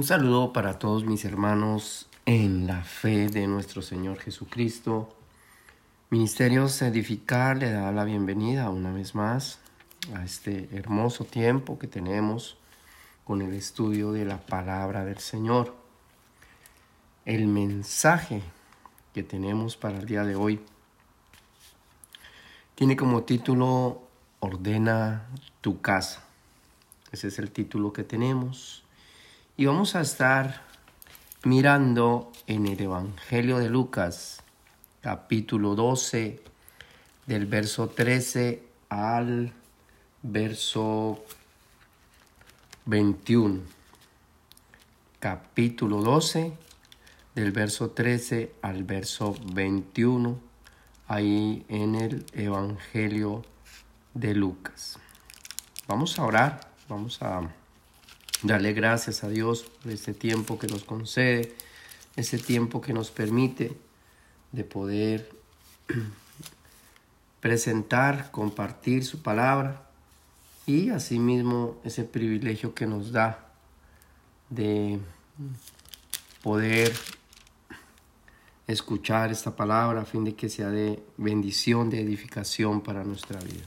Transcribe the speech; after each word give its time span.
Un 0.00 0.06
saludo 0.06 0.54
para 0.54 0.78
todos 0.78 1.04
mis 1.04 1.26
hermanos 1.26 2.08
en 2.24 2.66
la 2.66 2.84
fe 2.84 3.28
de 3.28 3.46
nuestro 3.46 3.82
Señor 3.82 4.18
Jesucristo. 4.18 5.14
Ministerios 6.08 6.80
Edificar 6.80 7.58
le 7.58 7.70
da 7.70 7.92
la 7.92 8.04
bienvenida 8.04 8.70
una 8.70 8.94
vez 8.94 9.14
más 9.14 9.58
a 10.14 10.24
este 10.24 10.70
hermoso 10.72 11.26
tiempo 11.26 11.78
que 11.78 11.86
tenemos 11.86 12.56
con 13.24 13.42
el 13.42 13.52
estudio 13.52 14.12
de 14.12 14.24
la 14.24 14.38
palabra 14.38 15.04
del 15.04 15.18
Señor. 15.18 15.76
El 17.26 17.46
mensaje 17.46 18.40
que 19.12 19.22
tenemos 19.22 19.76
para 19.76 19.98
el 19.98 20.06
día 20.06 20.24
de 20.24 20.34
hoy 20.34 20.60
tiene 22.74 22.96
como 22.96 23.24
título 23.24 24.00
Ordena 24.38 25.28
tu 25.60 25.82
casa. 25.82 26.24
Ese 27.12 27.28
es 27.28 27.38
el 27.38 27.50
título 27.50 27.92
que 27.92 28.02
tenemos. 28.02 28.82
Y 29.60 29.66
vamos 29.66 29.94
a 29.94 30.00
estar 30.00 30.62
mirando 31.44 32.32
en 32.46 32.66
el 32.66 32.80
Evangelio 32.80 33.58
de 33.58 33.68
Lucas, 33.68 34.42
capítulo 35.02 35.74
12, 35.74 36.42
del 37.26 37.44
verso 37.44 37.90
13 37.90 38.62
al 38.88 39.52
verso 40.22 41.22
21. 42.86 43.60
Capítulo 45.18 46.00
12, 46.00 46.54
del 47.34 47.52
verso 47.52 47.90
13 47.90 48.54
al 48.62 48.84
verso 48.84 49.36
21, 49.52 50.40
ahí 51.06 51.66
en 51.68 51.96
el 51.96 52.24
Evangelio 52.32 53.44
de 54.14 54.34
Lucas. 54.34 54.98
Vamos 55.86 56.18
a 56.18 56.24
orar, 56.24 56.60
vamos 56.88 57.20
a 57.20 57.59
darle 58.42 58.72
gracias 58.72 59.22
a 59.24 59.28
Dios 59.28 59.62
por 59.82 59.92
este 59.92 60.14
tiempo 60.14 60.58
que 60.58 60.66
nos 60.66 60.84
concede, 60.84 61.54
ese 62.16 62.38
tiempo 62.38 62.80
que 62.80 62.92
nos 62.92 63.10
permite 63.10 63.76
de 64.52 64.64
poder 64.64 65.30
presentar, 67.40 68.30
compartir 68.30 69.04
su 69.04 69.22
palabra 69.22 69.86
y 70.66 70.90
asimismo 70.90 71.78
ese 71.84 72.04
privilegio 72.04 72.74
que 72.74 72.86
nos 72.86 73.12
da 73.12 73.46
de 74.48 74.98
poder 76.42 76.92
escuchar 78.66 79.30
esta 79.30 79.54
palabra 79.56 80.02
a 80.02 80.04
fin 80.04 80.24
de 80.24 80.34
que 80.34 80.48
sea 80.48 80.68
de 80.68 81.02
bendición, 81.16 81.90
de 81.90 82.00
edificación 82.00 82.80
para 82.82 83.04
nuestra 83.04 83.40
vida. 83.40 83.64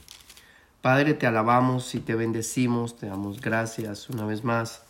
Padre, 0.84 1.14
te 1.14 1.26
alabamos 1.26 1.94
y 1.94 2.00
te 2.00 2.14
bendecimos, 2.14 2.98
te 2.98 3.06
damos 3.06 3.40
gracias 3.40 4.10
una 4.10 4.26
vez 4.26 4.44
más 4.44 4.84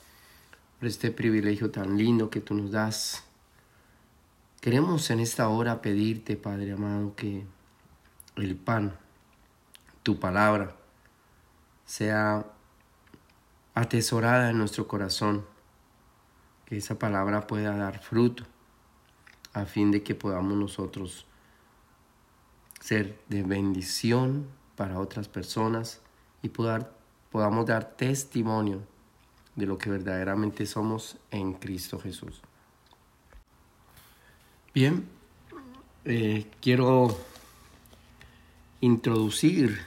por 0.80 0.88
este 0.88 1.12
privilegio 1.12 1.70
tan 1.70 1.96
lindo 1.96 2.30
que 2.30 2.40
tú 2.40 2.52
nos 2.52 2.72
das. 2.72 3.22
Queremos 4.60 5.08
en 5.10 5.20
esta 5.20 5.46
hora 5.46 5.80
pedirte, 5.82 6.36
Padre 6.36 6.72
amado, 6.72 7.14
que 7.14 7.46
el 8.34 8.56
pan, 8.56 8.98
tu 10.02 10.18
palabra, 10.18 10.74
sea 11.84 12.44
atesorada 13.76 14.50
en 14.50 14.58
nuestro 14.58 14.88
corazón, 14.88 15.46
que 16.66 16.76
esa 16.76 16.98
palabra 16.98 17.46
pueda 17.46 17.76
dar 17.76 18.02
fruto, 18.02 18.42
a 19.52 19.64
fin 19.64 19.92
de 19.92 20.02
que 20.02 20.16
podamos 20.16 20.54
nosotros 20.54 21.24
ser 22.80 23.16
de 23.28 23.44
bendición 23.44 24.48
para 24.76 24.98
otras 24.98 25.28
personas 25.28 26.00
y 26.42 26.48
podamos 26.48 27.66
dar 27.66 27.96
testimonio 27.96 28.80
de 29.56 29.66
lo 29.66 29.78
que 29.78 29.90
verdaderamente 29.90 30.66
somos 30.66 31.16
en 31.30 31.54
Cristo 31.54 31.98
Jesús. 31.98 32.40
Bien, 34.74 35.06
eh, 36.04 36.50
quiero 36.60 37.16
introducir 38.80 39.78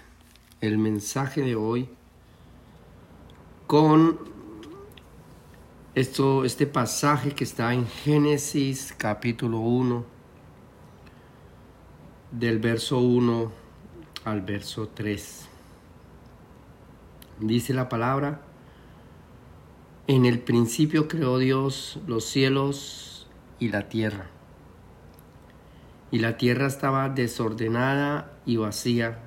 el 0.62 0.78
mensaje 0.78 1.42
de 1.42 1.56
hoy 1.56 1.90
con 3.68 4.18
esto, 5.94 6.46
este 6.46 6.66
pasaje 6.66 7.32
que 7.32 7.44
está 7.44 7.74
en 7.74 7.86
Génesis 7.86 8.94
capítulo 8.98 9.60
1, 9.60 10.06
del 12.32 12.60
verso 12.60 13.00
1 13.00 13.67
al 14.28 14.42
verso 14.42 14.90
3. 14.90 15.48
Dice 17.40 17.74
la 17.74 17.88
palabra, 17.88 18.42
en 20.08 20.26
el 20.26 20.40
principio 20.40 21.08
creó 21.08 21.38
Dios 21.38 22.00
los 22.08 22.26
cielos 22.26 23.28
y 23.58 23.70
la 23.70 23.88
tierra. 23.88 24.28
Y 26.12 26.20
la 26.20 26.36
tierra 26.36 26.68
estaba 26.68 27.08
desordenada 27.08 28.38
y 28.46 28.58
vacía, 28.58 29.20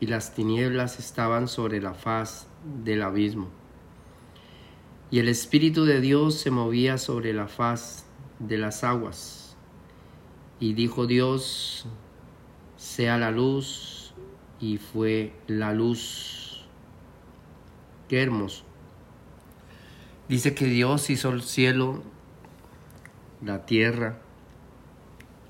y 0.00 0.06
las 0.06 0.34
tinieblas 0.34 0.98
estaban 0.98 1.46
sobre 1.46 1.80
la 1.80 1.94
faz 1.94 2.48
del 2.82 3.02
abismo. 3.02 3.48
Y 5.08 5.20
el 5.20 5.28
Espíritu 5.28 5.84
de 5.84 6.00
Dios 6.00 6.34
se 6.34 6.50
movía 6.50 6.98
sobre 6.98 7.32
la 7.32 7.46
faz 7.46 8.06
de 8.40 8.58
las 8.58 8.82
aguas. 8.82 9.56
Y 10.58 10.72
dijo 10.72 11.06
Dios, 11.06 11.86
sea 12.76 13.18
la 13.18 13.30
luz, 13.30 13.95
y 14.60 14.78
fue 14.78 15.32
la 15.46 15.72
luz. 15.72 16.66
Qué 18.08 18.22
hermoso. 18.22 18.64
Dice 20.28 20.54
que 20.54 20.66
Dios 20.66 21.08
hizo 21.10 21.30
el 21.30 21.42
cielo, 21.42 22.02
la 23.42 23.66
tierra 23.66 24.18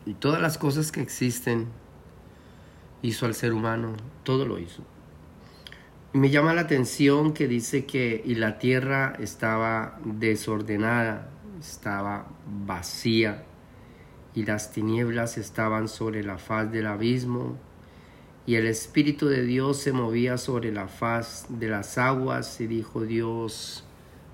y 0.04 0.14
todas 0.14 0.40
las 0.40 0.58
cosas 0.58 0.92
que 0.92 1.00
existen. 1.00 1.68
Hizo 3.02 3.26
al 3.26 3.34
ser 3.34 3.52
humano, 3.52 3.94
todo 4.24 4.46
lo 4.46 4.58
hizo. 4.58 4.82
Me 6.12 6.30
llama 6.30 6.54
la 6.54 6.62
atención 6.62 7.34
que 7.34 7.46
dice 7.46 7.84
que 7.84 8.22
y 8.24 8.36
la 8.36 8.58
tierra 8.58 9.14
estaba 9.18 9.98
desordenada, 10.04 11.28
estaba 11.60 12.26
vacía 12.66 13.44
y 14.34 14.44
las 14.44 14.72
tinieblas 14.72 15.36
estaban 15.36 15.88
sobre 15.88 16.22
la 16.22 16.38
faz 16.38 16.70
del 16.72 16.86
abismo 16.86 17.58
y 18.46 18.54
el 18.54 18.66
Espíritu 18.66 19.26
de 19.26 19.42
Dios 19.42 19.78
se 19.78 19.92
movía 19.92 20.38
sobre 20.38 20.70
la 20.72 20.86
faz 20.86 21.46
de 21.48 21.68
las 21.68 21.98
aguas 21.98 22.60
y 22.60 22.68
dijo 22.68 23.02
Dios, 23.02 23.84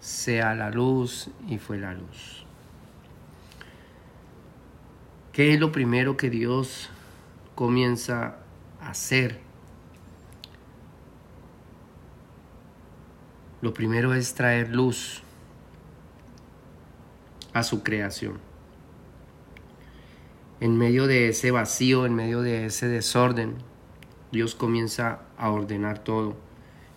sea 0.01 0.55
la 0.55 0.71
luz 0.71 1.31
y 1.49 1.57
fue 1.57 1.79
la 1.79 1.95
luz. 1.95 2.45
¿Qué 5.33 5.55
es 5.55 5.61
lo 5.61 5.73
primero 5.73 6.19
que 6.19 6.29
Dios 6.29 6.91
comienza 7.55 8.37
a 8.83 8.91
hacer? 8.91 9.41
Lo 13.63 13.73
primero 13.73 14.13
es 14.13 14.35
traer 14.35 14.69
luz 14.75 15.23
a 17.55 17.63
su 17.63 17.83
creación. 17.83 18.41
En 20.61 20.77
medio 20.77 21.07
de 21.07 21.29
ese 21.29 21.51
vacío, 21.51 22.05
en 22.05 22.15
medio 22.15 22.43
de 22.43 22.67
ese 22.67 22.89
desorden, 22.89 23.72
Dios 24.33 24.55
comienza 24.55 25.21
a 25.37 25.51
ordenar 25.51 25.99
todo 25.99 26.37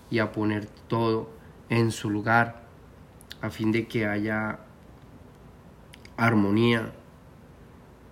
y 0.10 0.20
a 0.20 0.32
poner 0.32 0.66
todo 0.66 1.30
en 1.70 1.92
su 1.92 2.10
lugar 2.10 2.64
a 3.42 3.50
fin 3.50 3.74
de 3.74 3.88
que 3.88 4.08
haya 4.08 4.60
armonía, 6.16 6.94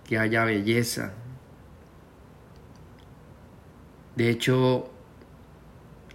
que 0.04 0.18
haya 0.18 0.44
belleza. 0.44 1.14
De 4.14 4.28
hecho, 4.28 4.90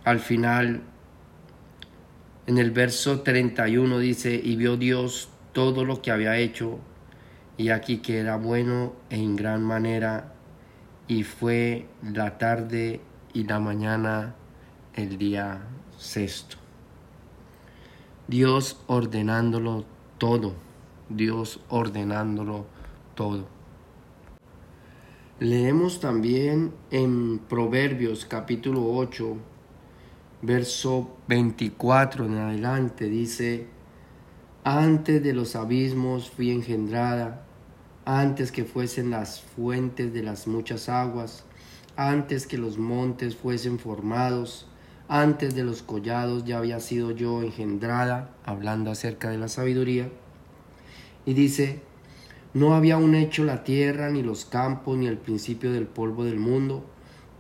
al 0.04 0.20
final, 0.20 0.84
en 2.46 2.58
el 2.60 2.72
verso 2.72 3.22
31 3.22 4.00
dice, 4.00 4.40
y 4.42 4.56
vio 4.56 4.78
Dios 4.78 5.30
todo 5.52 5.84
lo 5.84 6.02
que 6.02 6.12
había 6.12 6.38
hecho, 6.38 6.80
y 7.58 7.70
aquí 7.70 7.98
que 7.98 8.20
era 8.20 8.38
bueno 8.38 8.94
en 9.10 9.36
gran 9.36 9.64
manera 9.64 10.34
y 11.10 11.24
fue 11.24 11.88
la 12.04 12.38
tarde 12.38 13.02
y 13.34 13.44
la 13.44 13.60
mañana 13.60 14.36
el 14.94 15.18
día 15.18 15.64
sexto. 15.98 16.56
Dios 18.28 18.80
ordenándolo 18.86 19.86
todo, 20.20 20.54
Dios 21.10 21.62
ordenándolo 21.68 22.68
todo. 23.16 23.48
Leemos 25.40 26.00
también 26.00 26.74
en 26.92 27.40
Proverbios 27.40 28.26
capítulo 28.26 28.86
8, 28.94 29.36
verso 30.44 31.18
24 31.28 32.26
en 32.26 32.38
adelante, 32.38 33.06
dice, 33.06 33.66
antes 34.64 35.24
de 35.24 35.34
los 35.34 35.56
abismos 35.56 36.30
fui 36.30 36.52
engendrada, 36.52 37.48
antes 38.06 38.52
que 38.52 38.66
fuesen 38.66 39.12
las 39.12 39.42
fuentes 39.42 40.14
de 40.14 40.24
las 40.24 40.48
muchas 40.48 40.90
aguas, 40.90 41.44
antes 41.96 42.48
que 42.48 42.58
los 42.58 42.78
montes 42.78 43.36
fuesen 43.36 43.80
formados, 43.80 44.68
antes 45.08 45.56
de 45.56 45.64
los 45.64 45.82
collados 45.82 46.46
ya 46.46 46.60
había 46.60 46.80
sido 46.80 47.12
yo 47.12 47.42
engendrada, 47.42 48.30
hablando 48.46 48.92
acerca 48.92 49.30
de 49.30 49.38
la 49.38 49.48
sabiduría, 49.48 50.10
Y 51.26 51.34
dice, 51.34 51.82
no 52.54 52.74
había 52.74 52.96
aún 52.96 53.14
hecho 53.14 53.44
la 53.44 53.64
tierra, 53.64 54.10
ni 54.10 54.24
los 54.24 54.46
campos, 54.46 54.98
ni 54.98 55.06
el 55.08 55.18
principio 55.18 55.72
del 55.72 55.86
polvo 55.86 56.24
del 56.24 56.40
mundo. 56.40 56.84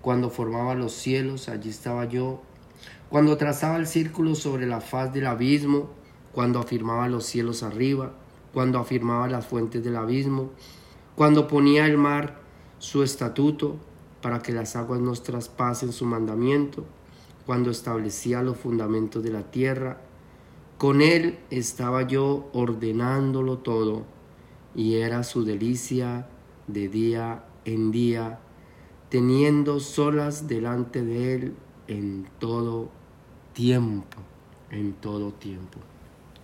Cuando 0.01 0.29
formaba 0.29 0.75
los 0.75 0.93
cielos, 0.93 1.49
allí 1.49 1.69
estaba 1.69 2.05
yo. 2.05 2.41
Cuando 3.09 3.37
trazaba 3.37 3.77
el 3.77 3.87
círculo 3.87 4.35
sobre 4.35 4.67
la 4.67 4.81
faz 4.81 5.11
del 5.11 5.25
abismo, 5.25 5.89
cuando 6.31 6.59
afirmaba 6.59 7.07
los 7.07 7.25
cielos 7.25 7.63
arriba, 7.63 8.13
cuando 8.53 8.79
afirmaba 8.79 9.27
las 9.27 9.45
fuentes 9.45 9.83
del 9.83 9.95
abismo, 9.95 10.51
cuando 11.15 11.47
ponía 11.47 11.85
el 11.85 11.97
mar 11.97 12.39
su 12.79 13.03
estatuto 13.03 13.75
para 14.21 14.41
que 14.41 14.51
las 14.51 14.75
aguas 14.75 14.99
nos 14.99 15.23
traspasen 15.23 15.91
su 15.91 16.05
mandamiento, 16.05 16.85
cuando 17.45 17.71
establecía 17.71 18.41
los 18.41 18.57
fundamentos 18.57 19.23
de 19.23 19.31
la 19.31 19.43
tierra, 19.43 20.01
con 20.77 21.01
él 21.01 21.39
estaba 21.49 22.03
yo 22.03 22.49
ordenándolo 22.53 23.57
todo 23.57 24.05
y 24.75 24.95
era 24.95 25.23
su 25.23 25.43
delicia 25.43 26.27
de 26.67 26.87
día 26.87 27.43
en 27.65 27.91
día, 27.91 28.39
teniendo 29.09 29.79
solas 29.79 30.47
delante 30.47 31.03
de 31.03 31.35
él 31.35 31.55
en 31.87 32.27
todo 32.39 32.89
tiempo, 33.53 34.17
en 34.69 34.93
todo 34.93 35.31
tiempo. 35.33 35.79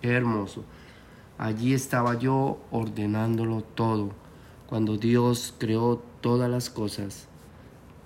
Qué 0.02 0.10
hermoso. 0.10 0.64
Allí 1.38 1.74
estaba 1.74 2.18
yo 2.18 2.58
ordenándolo 2.70 3.62
todo. 3.62 4.12
Cuando 4.66 4.96
Dios 4.96 5.54
creó 5.58 6.02
todas 6.20 6.50
las 6.50 6.70
cosas, 6.70 7.28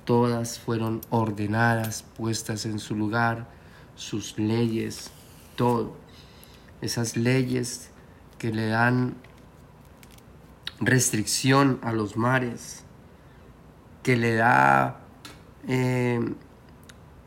todas 0.05 0.59
fueron 0.59 1.01
ordenadas, 1.11 2.05
puestas 2.17 2.67
en 2.67 2.81
su 2.81 2.97
lugar, 2.97 3.47
sus 3.95 4.37
leyes, 4.39 5.11
todo. 5.55 5.97
Esas 6.81 7.17
leyes 7.17 7.91
que 8.39 8.53
le 8.53 8.67
dan 8.67 9.15
restricción 10.81 11.79
a 11.83 11.93
los 11.93 12.17
mares, 12.17 12.85
que 14.03 14.17
le 14.17 14.35
da 14.35 15.01
eh, 15.69 16.35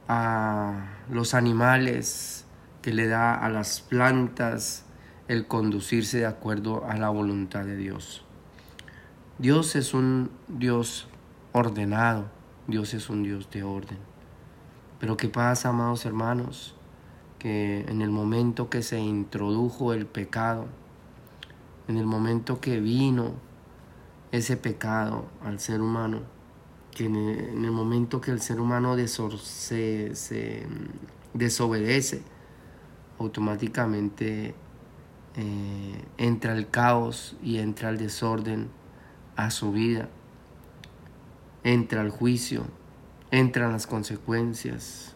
a 0.07 0.88
los 1.09 1.33
animales, 1.33 2.45
que 2.81 2.91
le 2.94 3.07
da 3.07 3.35
a 3.35 3.49
las 3.49 3.79
plantas 3.79 4.83
el 5.27 5.47
conducirse 5.47 6.19
de 6.19 6.25
acuerdo 6.25 6.85
a 6.85 6.97
la 6.97 7.09
voluntad 7.09 7.65
de 7.65 7.77
Dios. 7.77 8.23
Dios 9.39 9.75
es 9.75 9.93
un 9.93 10.29
Dios 10.47 11.07
ordenado, 11.53 12.25
Dios 12.67 12.93
es 12.93 13.09
un 13.09 13.23
Dios 13.23 13.49
de 13.49 13.63
orden. 13.63 13.97
Pero 14.99 15.17
¿qué 15.17 15.27
pasa, 15.27 15.69
amados 15.69 16.05
hermanos? 16.05 16.75
Que 17.39 17.81
en 17.81 18.01
el 18.01 18.09
momento 18.09 18.69
que 18.69 18.81
se 18.81 18.99
introdujo 18.99 19.93
el 19.93 20.05
pecado, 20.05 20.65
en 21.87 21.97
el 21.97 22.05
momento 22.05 22.61
que 22.61 22.79
vino 22.79 23.33
ese 24.31 24.57
pecado 24.57 25.25
al 25.43 25.59
ser 25.59 25.81
humano, 25.81 26.21
que 26.91 27.05
en 27.05 27.15
el, 27.15 27.71
momento 27.71 28.21
que 28.21 28.31
el 28.31 28.39
ser 28.39 28.59
humano 28.59 28.95
se, 29.07 30.11
mm, 30.67 31.37
desobedece, 31.37 32.21
automáticamente 33.19 34.55
eh, 35.35 36.06
entra 36.18 36.53
el 36.53 36.69
caos 36.69 37.35
y 37.41 37.57
entra 37.57 37.89
el 37.89 37.97
desorden 37.97 38.69
a 39.35 39.50
su 39.50 39.71
vida, 39.71 40.09
entra 41.63 42.01
el 42.01 42.12
juicio, 42.12 42.65
entran 43.31 43.71
las 43.71 43.88
consecuencias. 43.88 45.15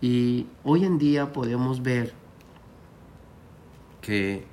Y 0.00 0.48
hoy 0.64 0.84
en 0.84 0.98
día 0.98 1.32
podemos 1.32 1.82
ver 1.82 2.12
que 4.00 4.44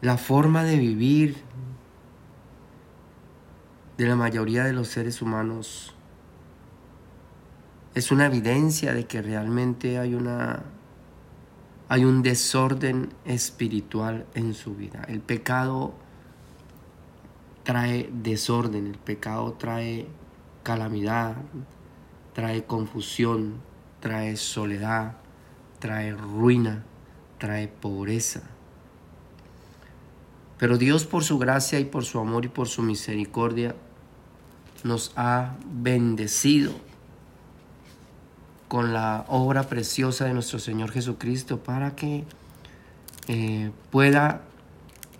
la 0.00 0.16
forma 0.16 0.64
de 0.64 0.76
vivir 0.78 1.36
de 3.96 4.06
la 4.06 4.16
mayoría 4.16 4.64
de 4.64 4.72
los 4.72 4.88
seres 4.88 5.22
humanos 5.22 5.94
es 7.94 8.10
una 8.10 8.26
evidencia 8.26 8.92
de 8.92 9.06
que 9.06 9.22
realmente 9.22 9.98
hay 9.98 10.14
una 10.14 10.64
hay 11.94 12.04
un 12.04 12.22
desorden 12.24 13.10
espiritual 13.24 14.26
en 14.34 14.52
su 14.54 14.74
vida. 14.74 15.04
El 15.06 15.20
pecado 15.20 15.94
trae 17.62 18.10
desorden, 18.12 18.88
el 18.88 18.98
pecado 18.98 19.52
trae 19.52 20.08
calamidad, 20.64 21.36
trae 22.32 22.64
confusión, 22.64 23.60
trae 24.00 24.36
soledad, 24.36 25.18
trae 25.78 26.10
ruina, 26.10 26.82
trae 27.38 27.68
pobreza. 27.68 28.42
Pero 30.58 30.78
Dios 30.78 31.04
por 31.04 31.22
su 31.22 31.38
gracia 31.38 31.78
y 31.78 31.84
por 31.84 32.04
su 32.04 32.18
amor 32.18 32.44
y 32.44 32.48
por 32.48 32.66
su 32.66 32.82
misericordia 32.82 33.76
nos 34.82 35.12
ha 35.14 35.54
bendecido 35.64 36.72
con 38.68 38.92
la 38.92 39.24
obra 39.28 39.64
preciosa 39.64 40.24
de 40.24 40.34
nuestro 40.34 40.58
Señor 40.58 40.90
Jesucristo 40.90 41.58
para 41.58 41.94
que 41.94 42.24
eh, 43.28 43.70
pueda 43.90 44.42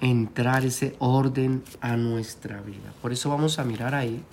entrar 0.00 0.64
ese 0.64 0.96
orden 0.98 1.62
a 1.80 1.96
nuestra 1.96 2.60
vida. 2.60 2.92
Por 3.00 3.12
eso 3.12 3.30
vamos 3.30 3.58
a 3.58 3.64
mirar 3.64 3.94
ahí 3.94 4.24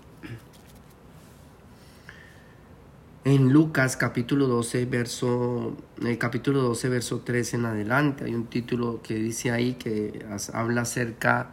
En 3.24 3.54
Lucas 3.54 3.98
capítulo 3.98 4.48
12, 4.48 4.86
verso, 4.86 5.78
el 6.04 6.18
capítulo 6.18 6.64
12, 6.64 6.90
verso 6.90 7.20
13 7.20 7.58
en 7.58 7.66
adelante, 7.66 8.24
hay 8.24 8.34
un 8.34 8.48
título 8.48 9.00
que 9.04 9.14
dice 9.14 9.52
ahí 9.52 9.74
que 9.74 10.26
habla 10.54 10.82
acerca 10.82 11.52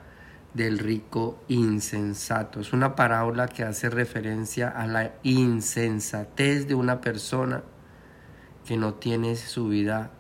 del 0.58 0.78
rico 0.78 1.38
insensato. 1.46 2.60
Es 2.60 2.72
una 2.72 2.96
parábola 2.96 3.46
que 3.46 3.62
hace 3.62 3.88
referencia 3.88 4.68
a 4.68 4.86
la 4.88 5.14
insensatez 5.22 6.66
de 6.66 6.74
una 6.74 7.00
persona 7.00 7.62
que 8.66 8.76
no 8.76 8.94
tiene 8.94 9.36
su 9.36 9.68
vida 9.68 10.10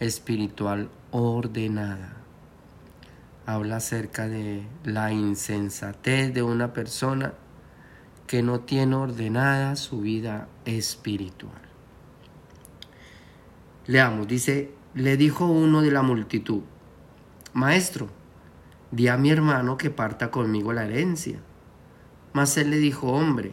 espiritual 0.00 0.90
ordenada. 1.10 2.18
Habla 3.46 3.76
acerca 3.76 4.28
de 4.28 4.66
la 4.84 5.12
insensatez 5.12 6.34
de 6.34 6.42
una 6.42 6.74
persona 6.74 7.32
que 8.26 8.42
no 8.42 8.60
tiene 8.60 8.96
ordenada 8.96 9.76
su 9.76 10.02
vida 10.02 10.46
espiritual. 10.66 11.62
Leamos, 13.86 14.28
dice, 14.28 14.72
le 14.94 15.16
dijo 15.16 15.46
uno 15.46 15.80
de 15.80 15.90
la 15.90 16.02
multitud, 16.02 16.62
Maestro, 17.54 18.08
di 18.94 19.08
a 19.08 19.16
mi 19.16 19.30
hermano 19.30 19.76
que 19.76 19.90
parta 19.90 20.30
conmigo 20.30 20.72
la 20.72 20.84
herencia. 20.84 21.40
Mas 22.32 22.56
él 22.56 22.70
le 22.70 22.78
dijo, 22.78 23.08
Hombre, 23.08 23.52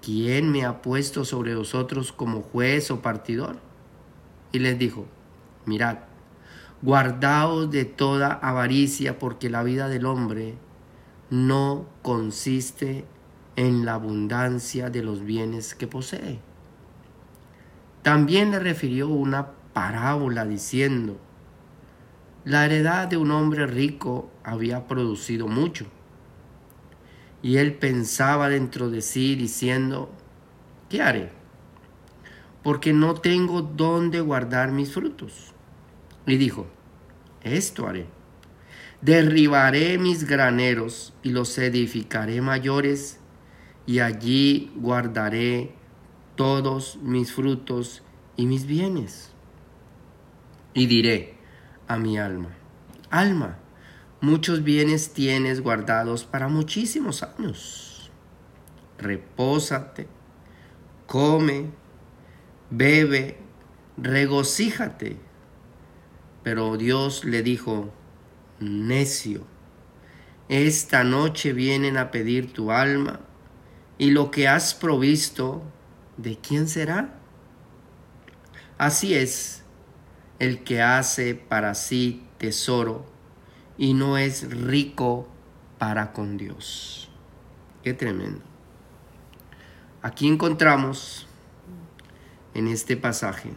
¿quién 0.00 0.50
me 0.50 0.64
ha 0.64 0.80
puesto 0.80 1.24
sobre 1.24 1.54
vosotros 1.54 2.12
como 2.12 2.40
juez 2.40 2.90
o 2.90 3.02
partidor? 3.02 3.56
Y 4.52 4.60
les 4.60 4.78
dijo, 4.78 5.06
Mirad, 5.66 5.98
guardaos 6.80 7.70
de 7.70 7.84
toda 7.84 8.32
avaricia, 8.32 9.18
porque 9.18 9.50
la 9.50 9.62
vida 9.62 9.88
del 9.88 10.06
hombre 10.06 10.54
no 11.30 11.86
consiste 12.02 13.04
en 13.56 13.84
la 13.84 13.94
abundancia 13.94 14.88
de 14.88 15.02
los 15.02 15.22
bienes 15.22 15.74
que 15.74 15.86
posee. 15.86 16.40
También 18.02 18.50
le 18.50 18.58
refirió 18.58 19.08
una 19.08 19.48
parábola 19.72 20.44
diciendo, 20.44 21.18
la 22.44 22.66
heredad 22.66 23.08
de 23.08 23.16
un 23.16 23.30
hombre 23.30 23.66
rico 23.66 24.30
había 24.42 24.86
producido 24.86 25.48
mucho. 25.48 25.86
Y 27.42 27.56
él 27.56 27.74
pensaba 27.74 28.48
dentro 28.48 28.90
de 28.90 29.00
sí 29.00 29.34
diciendo, 29.34 30.10
¿qué 30.88 31.02
haré? 31.02 31.30
Porque 32.62 32.92
no 32.92 33.14
tengo 33.14 33.62
dónde 33.62 34.20
guardar 34.20 34.72
mis 34.72 34.92
frutos. 34.92 35.52
Y 36.26 36.36
dijo, 36.36 36.66
esto 37.42 37.86
haré. 37.86 38.06
Derribaré 39.00 39.98
mis 39.98 40.24
graneros 40.24 41.14
y 41.22 41.30
los 41.30 41.56
edificaré 41.58 42.40
mayores 42.40 43.20
y 43.86 43.98
allí 43.98 44.72
guardaré 44.76 45.74
todos 46.36 46.98
mis 47.02 47.32
frutos 47.32 48.02
y 48.36 48.46
mis 48.46 48.66
bienes. 48.66 49.30
Y 50.72 50.86
diré 50.86 51.33
a 51.88 51.98
mi 51.98 52.18
alma, 52.18 52.50
alma, 53.10 53.58
muchos 54.20 54.62
bienes 54.64 55.12
tienes 55.12 55.60
guardados 55.60 56.24
para 56.24 56.48
muchísimos 56.48 57.22
años. 57.22 58.10
Repósate, 58.98 60.08
come, 61.06 61.70
bebe, 62.70 63.38
regocíjate. 63.96 65.18
Pero 66.42 66.76
Dios 66.76 67.24
le 67.24 67.42
dijo, 67.42 67.92
necio, 68.60 69.46
esta 70.48 71.04
noche 71.04 71.52
vienen 71.52 71.96
a 71.96 72.10
pedir 72.10 72.52
tu 72.52 72.70
alma 72.70 73.20
y 73.96 74.10
lo 74.10 74.30
que 74.30 74.48
has 74.48 74.74
provisto, 74.74 75.62
¿de 76.16 76.38
quién 76.38 76.68
será? 76.68 77.14
Así 78.76 79.14
es 79.14 79.63
el 80.38 80.64
que 80.64 80.82
hace 80.82 81.34
para 81.34 81.74
sí 81.74 82.26
tesoro 82.38 83.06
y 83.78 83.94
no 83.94 84.18
es 84.18 84.50
rico 84.50 85.28
para 85.78 86.12
con 86.12 86.36
Dios. 86.36 87.10
Qué 87.82 87.94
tremendo. 87.94 88.40
Aquí 90.02 90.28
encontramos 90.28 91.26
en 92.54 92.68
este 92.68 92.96
pasaje 92.96 93.52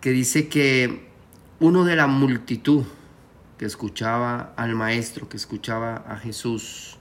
que 0.00 0.10
dice 0.10 0.48
que 0.48 1.08
uno 1.60 1.84
de 1.84 1.96
la 1.96 2.06
multitud 2.06 2.84
que 3.58 3.64
escuchaba 3.64 4.52
al 4.56 4.74
maestro, 4.74 5.28
que 5.28 5.36
escuchaba 5.36 5.96
a 6.06 6.16
Jesús, 6.16 6.98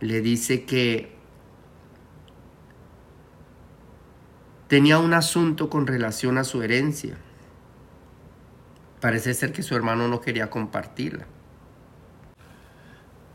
le 0.00 0.20
dice 0.22 0.64
que 0.64 1.17
tenía 4.68 4.98
un 4.98 5.14
asunto 5.14 5.68
con 5.68 5.86
relación 5.86 6.38
a 6.38 6.44
su 6.44 6.62
herencia. 6.62 7.16
Parece 9.00 9.34
ser 9.34 9.52
que 9.52 9.62
su 9.62 9.74
hermano 9.74 10.08
no 10.08 10.20
quería 10.20 10.50
compartirla. 10.50 11.26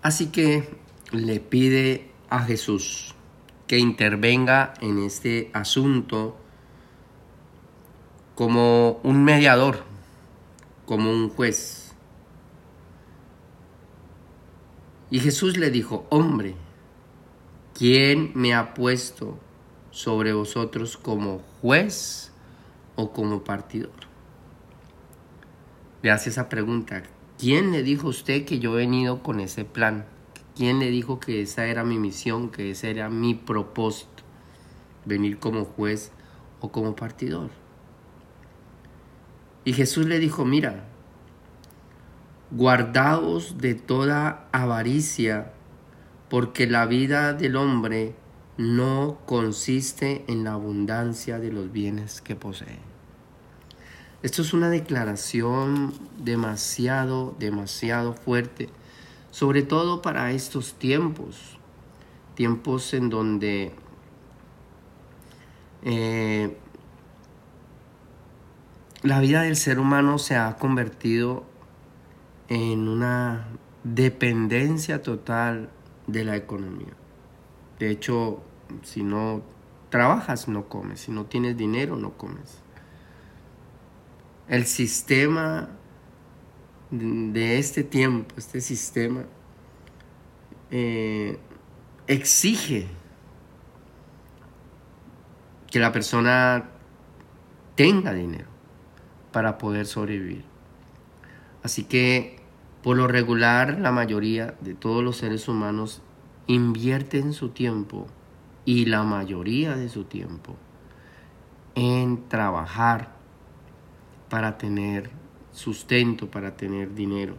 Así 0.01 0.27
que 0.27 0.77
le 1.11 1.39
pide 1.39 2.11
a 2.29 2.39
Jesús 2.39 3.15
que 3.67 3.77
intervenga 3.79 4.73
en 4.81 4.99
este 4.99 5.49
asunto 5.53 6.37
como 8.35 8.99
un 9.03 9.23
mediador, 9.23 9.83
como 10.85 11.11
un 11.11 11.29
juez. 11.29 11.93
Y 15.09 15.19
Jesús 15.19 15.57
le 15.57 15.71
dijo, 15.71 16.05
hombre, 16.09 16.55
¿quién 17.73 18.31
me 18.35 18.53
ha 18.53 18.73
puesto 18.73 19.39
sobre 19.93 20.33
vosotros 20.33 20.97
como 20.97 21.43
juez 21.61 22.31
o 22.95 23.13
como 23.13 23.43
partidor? 23.43 23.91
Le 26.01 26.09
hace 26.09 26.31
esa 26.31 26.49
pregunta, 26.49 27.03
¿quién 27.37 27.71
le 27.71 27.83
dijo 27.83 28.07
a 28.07 28.09
usted 28.09 28.43
que 28.43 28.57
yo 28.57 28.73
he 28.73 28.81
venido 28.81 29.21
con 29.21 29.39
ese 29.39 29.65
plan? 29.65 30.05
¿Quién 30.55 30.79
le 30.79 30.89
dijo 30.89 31.19
que 31.19 31.43
esa 31.43 31.67
era 31.67 31.83
mi 31.83 31.99
misión, 31.99 32.49
que 32.49 32.71
ese 32.71 32.89
era 32.89 33.09
mi 33.09 33.35
propósito? 33.35 34.23
Venir 35.05 35.37
como 35.37 35.63
juez 35.63 36.11
o 36.59 36.71
como 36.71 36.95
partidor. 36.95 37.51
Y 39.63 39.73
Jesús 39.73 40.07
le 40.07 40.17
dijo, 40.19 40.43
mira, 40.43 40.85
guardaos 42.49 43.59
de 43.59 43.75
toda 43.75 44.49
avaricia, 44.51 45.53
porque 46.29 46.65
la 46.65 46.87
vida 46.87 47.33
del 47.33 47.55
hombre 47.55 48.15
no 48.57 49.17
consiste 49.25 50.25
en 50.27 50.43
la 50.43 50.53
abundancia 50.53 51.39
de 51.39 51.51
los 51.51 51.71
bienes 51.71 52.21
que 52.21 52.35
posee. 52.35 52.79
Esto 54.21 54.41
es 54.41 54.53
una 54.53 54.69
declaración 54.69 55.93
demasiado, 56.17 57.35
demasiado 57.39 58.13
fuerte, 58.13 58.69
sobre 59.31 59.63
todo 59.63 60.01
para 60.01 60.31
estos 60.31 60.75
tiempos, 60.75 61.57
tiempos 62.35 62.93
en 62.93 63.09
donde 63.09 63.73
eh, 65.81 66.55
la 69.01 69.19
vida 69.19 69.41
del 69.41 69.57
ser 69.57 69.79
humano 69.79 70.17
se 70.17 70.37
ha 70.37 70.55
convertido 70.55 71.43
en 72.47 72.87
una 72.87 73.47
dependencia 73.83 75.01
total 75.01 75.69
de 76.07 76.23
la 76.23 76.37
economía. 76.37 77.02
De 77.79 77.89
hecho, 77.89 78.41
si 78.83 79.03
no 79.03 79.41
trabajas, 79.89 80.47
no 80.47 80.69
comes. 80.69 81.01
Si 81.01 81.11
no 81.11 81.25
tienes 81.25 81.57
dinero, 81.57 81.95
no 81.95 82.11
comes. 82.11 82.59
El 84.47 84.65
sistema 84.65 85.69
de 86.91 87.57
este 87.57 87.83
tiempo, 87.83 88.33
este 88.37 88.61
sistema, 88.61 89.23
eh, 90.69 91.39
exige 92.07 92.87
que 95.69 95.79
la 95.79 95.91
persona 95.91 96.69
tenga 97.75 98.13
dinero 98.13 98.47
para 99.31 99.57
poder 99.57 99.85
sobrevivir. 99.87 100.43
Así 101.63 101.83
que 101.83 102.39
por 102.83 102.97
lo 102.97 103.07
regular 103.07 103.79
la 103.79 103.91
mayoría 103.91 104.55
de 104.61 104.75
todos 104.75 105.03
los 105.03 105.17
seres 105.17 105.47
humanos 105.47 106.01
invierten 106.47 107.33
su 107.33 107.49
tiempo 107.49 108.07
y 108.65 108.85
la 108.85 109.03
mayoría 109.03 109.75
de 109.75 109.89
su 109.89 110.05
tiempo 110.05 110.55
en 111.75 112.27
trabajar 112.29 113.15
para 114.29 114.57
tener 114.57 115.09
sustento, 115.51 116.29
para 116.29 116.55
tener 116.55 116.93
dinero. 116.93 117.37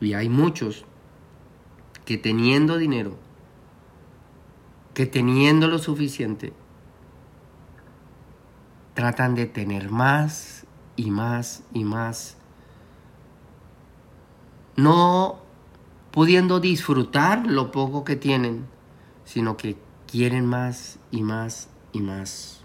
Y 0.00 0.14
hay 0.14 0.28
muchos 0.28 0.84
que 2.04 2.18
teniendo 2.18 2.76
dinero, 2.76 3.16
que 4.92 5.06
teniendo 5.06 5.68
lo 5.68 5.78
suficiente, 5.78 6.52
tratan 8.94 9.34
de 9.34 9.46
tener 9.46 9.90
más 9.90 10.66
y 10.96 11.10
más 11.10 11.64
y 11.72 11.84
más, 11.84 12.36
no 14.76 15.43
pudiendo 16.14 16.60
disfrutar 16.60 17.44
lo 17.44 17.72
poco 17.72 18.04
que 18.04 18.14
tienen, 18.14 18.66
sino 19.24 19.56
que 19.56 19.76
quieren 20.06 20.46
más 20.46 21.00
y 21.10 21.22
más 21.24 21.68
y 21.92 22.00
más. 22.02 22.62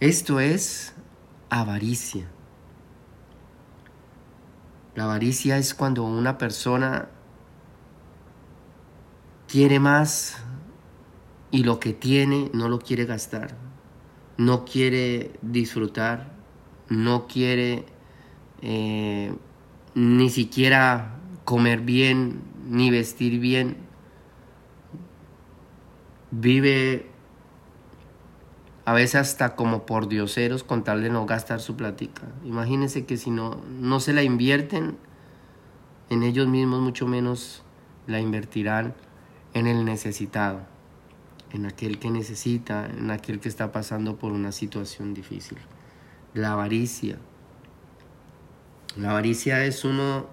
Esto 0.00 0.40
es 0.40 0.94
avaricia. 1.50 2.26
La 4.94 5.04
avaricia 5.04 5.58
es 5.58 5.74
cuando 5.74 6.04
una 6.04 6.38
persona 6.38 7.10
quiere 9.46 9.78
más 9.78 10.38
y 11.50 11.64
lo 11.64 11.78
que 11.80 11.92
tiene 11.92 12.50
no 12.54 12.70
lo 12.70 12.78
quiere 12.78 13.04
gastar, 13.04 13.58
no 14.38 14.64
quiere 14.64 15.38
disfrutar, 15.42 16.32
no 16.88 17.26
quiere 17.26 17.84
eh, 18.62 19.34
ni 20.00 20.30
siquiera 20.30 21.18
comer 21.44 21.80
bien, 21.80 22.40
ni 22.68 22.90
vestir 22.90 23.38
bien. 23.38 23.76
Vive 26.30 27.10
a 28.84 28.94
veces 28.94 29.16
hasta 29.16 29.56
como 29.56 29.84
por 29.84 30.08
dioseros 30.08 30.64
con 30.64 30.84
tal 30.84 31.02
de 31.02 31.10
no 31.10 31.26
gastar 31.26 31.60
su 31.60 31.76
platica. 31.76 32.22
Imagínense 32.44 33.04
que 33.04 33.16
si 33.16 33.30
no, 33.30 33.60
no 33.68 34.00
se 34.00 34.12
la 34.12 34.22
invierten 34.22 34.96
en 36.08 36.22
ellos 36.22 36.48
mismos, 36.48 36.80
mucho 36.80 37.06
menos 37.06 37.62
la 38.06 38.20
invertirán 38.20 38.94
en 39.52 39.66
el 39.66 39.84
necesitado 39.84 40.60
en 41.52 41.66
aquel 41.66 41.98
que 41.98 42.10
necesita, 42.10 42.86
en 42.86 43.10
aquel 43.10 43.40
que 43.40 43.48
está 43.48 43.72
pasando 43.72 44.16
por 44.16 44.32
una 44.32 44.52
situación 44.52 45.14
difícil. 45.14 45.58
La 46.34 46.52
avaricia. 46.52 47.18
La 48.96 49.10
avaricia 49.10 49.64
es 49.64 49.84
uno, 49.84 50.26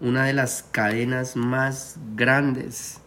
una 0.00 0.24
de 0.24 0.34
las 0.34 0.62
cadenas 0.62 1.34
más 1.34 1.98
grandes 2.14 3.00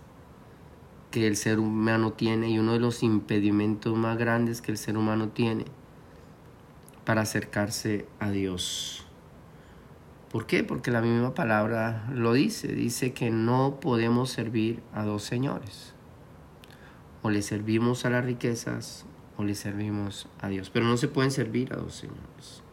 que 1.11 1.27
el 1.27 1.35
ser 1.35 1.59
humano 1.59 2.13
tiene 2.13 2.49
y 2.49 2.57
uno 2.57 2.73
de 2.73 2.79
los 2.79 3.03
impedimentos 3.03 3.95
más 3.95 4.17
grandes 4.17 4.61
que 4.61 4.71
el 4.71 4.77
ser 4.77 4.97
humano 4.97 5.29
tiene 5.29 5.65
para 7.05 7.21
acercarse 7.21 8.07
a 8.19 8.31
Dios. 8.31 9.05
¿Por 10.31 10.47
qué? 10.47 10.63
Porque 10.63 10.91
la 10.91 11.01
misma 11.01 11.33
palabra 11.33 12.07
lo 12.13 12.33
dice. 12.33 12.67
Dice 12.69 13.13
que 13.13 13.29
no 13.29 13.79
podemos 13.79 14.31
servir 14.31 14.81
a 14.93 15.03
dos 15.03 15.23
señores 15.23 15.93
o 17.21 17.29
le 17.29 17.41
servimos 17.41 18.05
a 18.05 18.09
las 18.09 18.25
riquezas 18.25 19.05
o 19.37 19.43
le 19.43 19.55
servimos 19.55 20.27
a 20.39 20.49
Dios. 20.49 20.69
Pero 20.69 20.85
no 20.85 20.97
se 20.97 21.07
pueden 21.07 21.31
servir 21.31 21.73
a 21.73 21.77
dos 21.77 21.95
señores. 21.95 22.63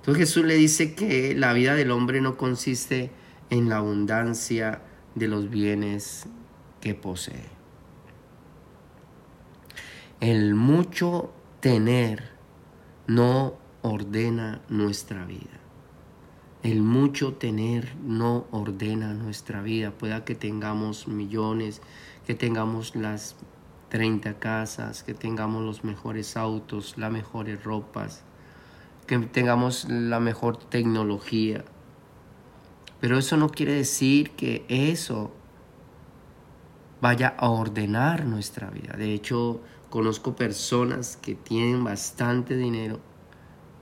Entonces 0.00 0.28
Jesús 0.28 0.46
le 0.46 0.54
dice 0.54 0.94
que 0.94 1.34
la 1.34 1.52
vida 1.52 1.74
del 1.74 1.90
hombre 1.90 2.22
no 2.22 2.38
consiste 2.38 3.10
en 3.50 3.68
la 3.68 3.76
abundancia 3.76 4.80
de 5.14 5.28
los 5.28 5.50
bienes 5.50 6.26
que 6.80 6.94
posee. 6.94 7.44
El 10.20 10.54
mucho 10.54 11.34
tener 11.60 12.30
no 13.06 13.58
ordena 13.82 14.62
nuestra 14.70 15.26
vida. 15.26 15.60
El 16.62 16.80
mucho 16.80 17.34
tener 17.34 17.94
no 18.02 18.46
ordena 18.52 19.12
nuestra 19.12 19.60
vida. 19.60 19.90
Pueda 19.90 20.24
que 20.24 20.34
tengamos 20.34 21.08
millones, 21.08 21.82
que 22.26 22.34
tengamos 22.34 22.96
las 22.96 23.36
30 23.90 24.38
casas, 24.38 25.02
que 25.02 25.12
tengamos 25.12 25.62
los 25.62 25.84
mejores 25.84 26.38
autos, 26.38 26.96
las 26.96 27.12
mejores 27.12 27.62
ropas, 27.64 28.24
que 29.10 29.18
tengamos 29.26 29.88
la 29.88 30.20
mejor 30.20 30.56
tecnología. 30.56 31.64
Pero 33.00 33.18
eso 33.18 33.36
no 33.36 33.48
quiere 33.48 33.74
decir 33.74 34.30
que 34.30 34.64
eso 34.68 35.32
vaya 37.00 37.34
a 37.36 37.48
ordenar 37.48 38.24
nuestra 38.24 38.70
vida. 38.70 38.94
De 38.96 39.12
hecho, 39.12 39.62
conozco 39.88 40.36
personas 40.36 41.16
que 41.16 41.34
tienen 41.34 41.82
bastante 41.82 42.56
dinero 42.56 43.00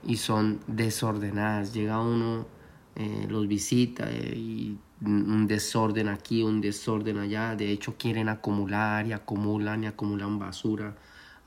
y 0.03 0.17
son 0.17 0.61
desordenadas. 0.65 1.75
Llega 1.75 2.01
uno, 2.01 2.47
eh, 2.95 3.27
los 3.29 3.47
visita 3.47 4.09
eh, 4.09 4.33
y 4.35 4.79
un 5.05 5.45
desorden 5.45 6.07
aquí, 6.07 6.41
un 6.41 6.59
desorden 6.59 7.19
allá. 7.19 7.55
De 7.55 7.71
hecho, 7.71 7.97
quieren 7.99 8.29
acumular 8.29 9.05
y 9.05 9.13
acumulan 9.13 9.83
y 9.83 9.87
acumulan 9.87 10.39
basura, 10.39 10.95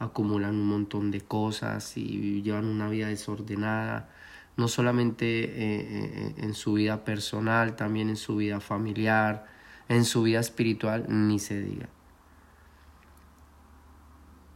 acumulan 0.03 0.57
un 0.57 0.67
montón 0.67 1.11
de 1.11 1.21
cosas 1.21 1.97
y 1.97 2.43
llevan 2.43 2.67
una 2.67 2.89
vida 2.89 3.07
desordenada. 3.07 4.11
No 4.57 4.69
solamente 4.69 5.45
eh, 5.45 6.35
en 6.39 6.55
su 6.55 6.75
vida 6.75 7.05
personal, 7.05 7.77
también 7.77 8.11
en 8.11 8.17
su 8.17 8.37
vida 8.37 8.61
familiar, 8.61 9.47
en 9.89 10.05
su 10.05 10.23
vida 10.23 10.41
espiritual, 10.41 11.07
ni 11.09 11.39
se 11.39 11.63
diga. 11.63 11.89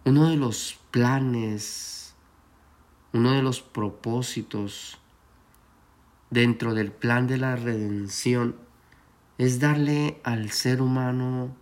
Uno 0.05 0.29
de 0.29 0.37
los 0.37 0.79
planes, 0.91 2.15
uno 3.13 3.33
de 3.33 3.43
los 3.43 3.63
propósitos 3.63 4.99
dentro 6.31 6.75
del 6.75 6.93
plan 6.93 7.27
de 7.27 7.39
la 7.39 7.57
redención 7.57 8.57
es 9.39 9.61
darle 9.61 10.21
al 10.25 10.51
ser 10.51 10.83
humano 10.83 11.55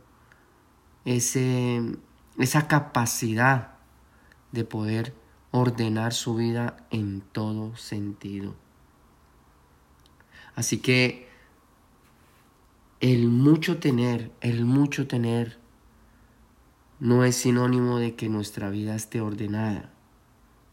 ese, 1.04 1.82
esa 2.38 2.66
capacidad 2.66 3.73
de 4.54 4.64
poder 4.64 5.12
ordenar 5.50 6.14
su 6.14 6.34
vida 6.34 6.86
en 6.90 7.20
todo 7.20 7.76
sentido. 7.76 8.54
Así 10.54 10.78
que 10.78 11.28
el 13.00 13.28
mucho 13.28 13.78
tener, 13.78 14.30
el 14.40 14.64
mucho 14.64 15.06
tener, 15.06 15.58
no 17.00 17.24
es 17.24 17.36
sinónimo 17.36 17.98
de 17.98 18.14
que 18.14 18.28
nuestra 18.28 18.70
vida 18.70 18.94
esté 18.94 19.20
ordenada. 19.20 19.90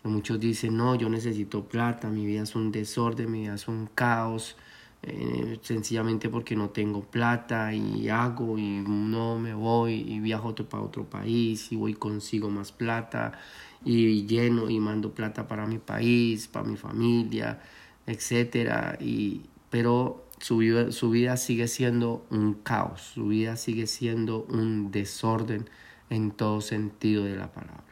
Muchos 0.04 0.40
dicen, 0.40 0.78
no, 0.78 0.96
yo 0.96 1.10
necesito 1.10 1.66
plata, 1.66 2.10
mi 2.10 2.26
vida 2.26 2.44
es 2.44 2.56
un 2.56 2.72
desorden, 2.72 3.32
mi 3.32 3.42
vida 3.42 3.56
es 3.56 3.68
un 3.68 3.88
caos, 3.88 4.56
eh, 5.04 5.60
sencillamente 5.64 6.30
porque 6.30 6.56
no 6.56 6.70
tengo 6.70 7.02
plata 7.02 7.74
y 7.74 8.08
hago 8.10 8.60
y 8.60 8.84
no 8.86 9.40
me 9.40 9.54
voy 9.56 9.94
y 9.96 10.20
viajo 10.20 10.54
para 10.56 10.84
otro 10.84 11.06
país 11.10 11.72
y 11.72 11.76
voy 11.76 11.96
consigo 11.96 12.52
más 12.52 12.72
plata 12.72 13.40
y 13.84 14.28
lleno 14.28 14.70
y 14.70 14.80
mando 14.80 15.14
plata 15.14 15.48
para 15.48 15.66
mi 15.66 15.80
país, 15.80 16.48
para 16.48 16.68
mi 16.68 16.78
familia, 16.78 17.60
etcétera. 18.06 18.98
Y, 19.02 19.42
pero 19.72 20.28
su 20.40 20.62
su 20.92 21.10
vida 21.10 21.38
sigue 21.38 21.68
siendo 21.68 22.26
un 22.30 22.54
caos, 22.56 23.02
su 23.02 23.28
vida 23.28 23.56
sigue 23.56 23.88
siendo 23.88 24.44
un 24.50 24.92
desorden 24.92 25.68
en 26.12 26.32
todo 26.32 26.62
sentido 26.62 27.24
de 27.24 27.36
la 27.38 27.52
palabra. 27.52 27.84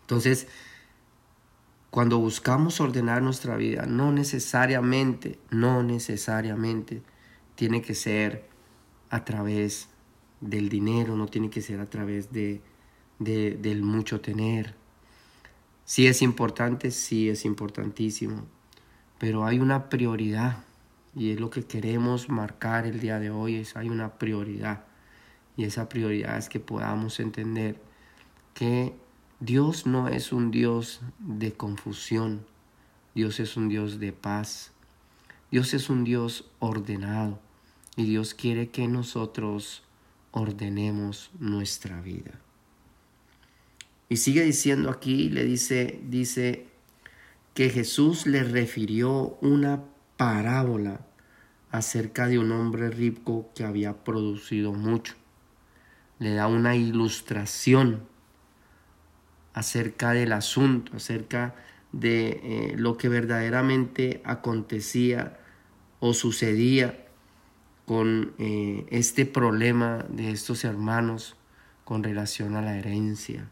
Entonces, 0.00 0.48
cuando 1.90 2.18
buscamos 2.18 2.80
ordenar 2.80 3.22
nuestra 3.22 3.56
vida, 3.56 3.86
no 3.86 4.12
necesariamente, 4.12 5.38
no 5.50 5.82
necesariamente 5.82 7.02
tiene 7.54 7.80
que 7.80 7.94
ser 7.94 8.48
a 9.10 9.24
través 9.24 9.88
del 10.40 10.68
dinero, 10.68 11.16
no 11.16 11.26
tiene 11.26 11.50
que 11.50 11.62
ser 11.62 11.80
a 11.80 11.88
través 11.88 12.32
de, 12.32 12.60
del 13.18 13.82
mucho 13.82 14.20
tener. 14.20 14.74
Sí 15.84 16.06
es 16.06 16.20
importante, 16.22 16.90
sí 16.90 17.28
es 17.28 17.44
importantísimo, 17.44 18.44
pero 19.18 19.44
hay 19.44 19.58
una 19.58 19.88
prioridad 19.88 20.64
y 21.14 21.30
es 21.30 21.40
lo 21.40 21.48
que 21.48 21.64
queremos 21.64 22.28
marcar 22.28 22.86
el 22.86 23.00
día 23.00 23.18
de 23.18 23.30
hoy, 23.30 23.56
es 23.56 23.76
hay 23.76 23.88
una 23.88 24.18
prioridad. 24.18 24.84
Y 25.56 25.64
esa 25.64 25.88
prioridad 25.88 26.36
es 26.36 26.50
que 26.50 26.60
podamos 26.60 27.18
entender 27.20 27.80
que 28.52 28.94
Dios 29.40 29.84
no 29.84 30.08
es 30.08 30.32
un 30.32 30.50
Dios 30.50 31.02
de 31.18 31.52
confusión, 31.52 32.46
Dios 33.14 33.38
es 33.38 33.58
un 33.58 33.68
Dios 33.68 34.00
de 34.00 34.12
paz, 34.12 34.72
Dios 35.50 35.74
es 35.74 35.90
un 35.90 36.04
Dios 36.04 36.50
ordenado. 36.58 37.38
Y 37.96 38.04
Dios 38.04 38.34
quiere 38.34 38.68
que 38.68 38.88
nosotros 38.88 39.82
ordenemos 40.30 41.30
nuestra 41.38 42.00
vida. 42.00 42.40
Y 44.08 44.18
sigue 44.18 44.42
diciendo 44.42 44.90
aquí, 44.90 45.28
le 45.30 45.44
dice, 45.44 46.00
dice 46.08 46.66
que 47.54 47.70
Jesús 47.70 48.26
le 48.26 48.42
refirió 48.42 49.38
una 49.40 49.84
parábola 50.16 51.06
acerca 51.70 52.26
de 52.26 52.38
un 52.38 52.52
hombre 52.52 52.90
rico 52.90 53.50
que 53.54 53.64
había 53.64 54.04
producido 54.04 54.72
mucho. 54.72 55.14
Le 56.18 56.34
da 56.34 56.46
una 56.46 56.76
ilustración 56.76 58.06
acerca 59.56 60.12
del 60.12 60.32
asunto, 60.32 60.94
acerca 60.94 61.54
de 61.90 62.28
eh, 62.28 62.74
lo 62.76 62.98
que 62.98 63.08
verdaderamente 63.08 64.20
acontecía 64.24 65.38
o 65.98 66.12
sucedía 66.12 67.06
con 67.86 68.34
eh, 68.38 68.86
este 68.90 69.24
problema 69.24 70.04
de 70.10 70.30
estos 70.30 70.62
hermanos 70.64 71.36
con 71.84 72.04
relación 72.04 72.54
a 72.54 72.60
la 72.60 72.76
herencia. 72.76 73.48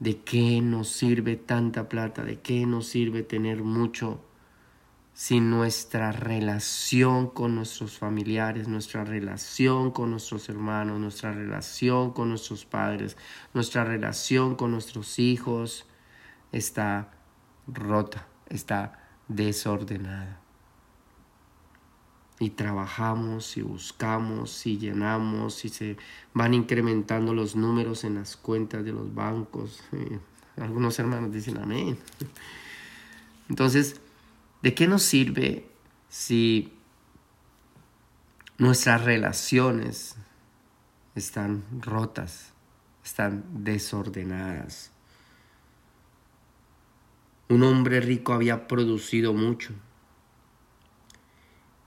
¿De 0.00 0.18
qué 0.18 0.60
nos 0.60 0.88
sirve 0.88 1.36
tanta 1.36 1.88
plata? 1.88 2.24
¿De 2.24 2.40
qué 2.40 2.66
nos 2.66 2.88
sirve 2.88 3.22
tener 3.22 3.62
mucho? 3.62 4.20
Si 5.12 5.40
nuestra 5.40 6.12
relación 6.12 7.28
con 7.28 7.54
nuestros 7.54 7.98
familiares, 7.98 8.68
nuestra 8.68 9.04
relación 9.04 9.90
con 9.90 10.10
nuestros 10.10 10.48
hermanos, 10.48 10.98
nuestra 10.98 11.32
relación 11.32 12.12
con 12.12 12.30
nuestros 12.30 12.64
padres, 12.64 13.16
nuestra 13.52 13.84
relación 13.84 14.54
con 14.54 14.70
nuestros 14.70 15.18
hijos 15.18 15.86
está 16.52 17.10
rota, 17.66 18.26
está 18.48 19.08
desordenada. 19.28 20.40
Y 22.38 22.50
trabajamos 22.50 23.58
y 23.58 23.62
buscamos 23.62 24.66
y 24.66 24.78
llenamos 24.78 25.64
y 25.66 25.68
se 25.68 25.98
van 26.32 26.54
incrementando 26.54 27.34
los 27.34 27.54
números 27.54 28.04
en 28.04 28.14
las 28.14 28.36
cuentas 28.38 28.82
de 28.82 28.92
los 28.92 29.14
bancos. 29.14 29.82
Algunos 30.56 30.98
hermanos 30.98 31.32
dicen 31.32 31.58
amén. 31.58 31.98
Entonces, 33.50 34.00
¿De 34.62 34.74
qué 34.74 34.86
nos 34.86 35.02
sirve 35.02 35.70
si 36.10 36.72
nuestras 38.58 39.04
relaciones 39.04 40.16
están 41.14 41.64
rotas, 41.80 42.52
están 43.02 43.64
desordenadas? 43.64 44.92
Un 47.48 47.62
hombre 47.62 48.00
rico 48.00 48.34
había 48.34 48.68
producido 48.68 49.32
mucho. 49.32 49.72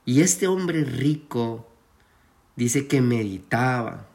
Y 0.04 0.22
este 0.22 0.48
hombre 0.48 0.84
rico 0.84 1.70
dice 2.56 2.88
que 2.88 3.02
meditaba, 3.02 4.10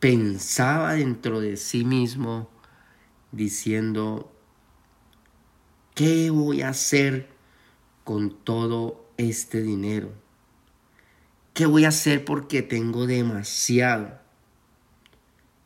pensaba 0.00 0.94
dentro 0.94 1.40
de 1.40 1.56
sí 1.56 1.84
mismo, 1.84 2.50
diciendo, 3.30 4.30
¿qué 5.94 6.30
voy 6.30 6.62
a 6.62 6.70
hacer 6.70 7.31
con 8.04 8.30
todo 8.30 9.06
este 9.16 9.62
dinero? 9.62 10.12
¿Qué 11.54 11.66
voy 11.66 11.84
a 11.84 11.88
hacer 11.88 12.24
porque 12.24 12.62
tengo 12.62 13.06
demasiado? 13.06 14.18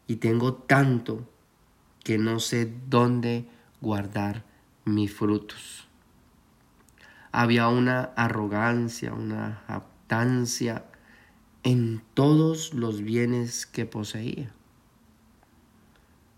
Y 0.06 0.16
tengo 0.16 0.54
tanto 0.54 1.28
que 2.02 2.18
no 2.18 2.38
sé 2.40 2.72
dónde 2.88 3.48
guardar 3.80 4.44
mis 4.84 5.12
frutos. 5.12 5.88
Había 7.32 7.68
una 7.68 8.12
arrogancia, 8.16 9.12
una 9.12 9.62
aptancia 9.66 10.84
en 11.62 12.02
todos 12.14 12.74
los 12.74 13.02
bienes 13.02 13.66
que 13.66 13.86
poseía. 13.86 14.52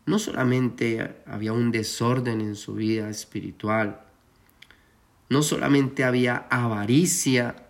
No 0.07 0.19
solamente 0.19 1.23
había 1.27 1.53
un 1.53 1.71
desorden 1.71 2.41
en 2.41 2.57
su 2.57 2.75
vida 2.75 3.11
espiritual, 3.11 4.08
no 5.29 5.43
solamente 5.43 6.05
había 6.05 6.47
avaricia 6.51 7.69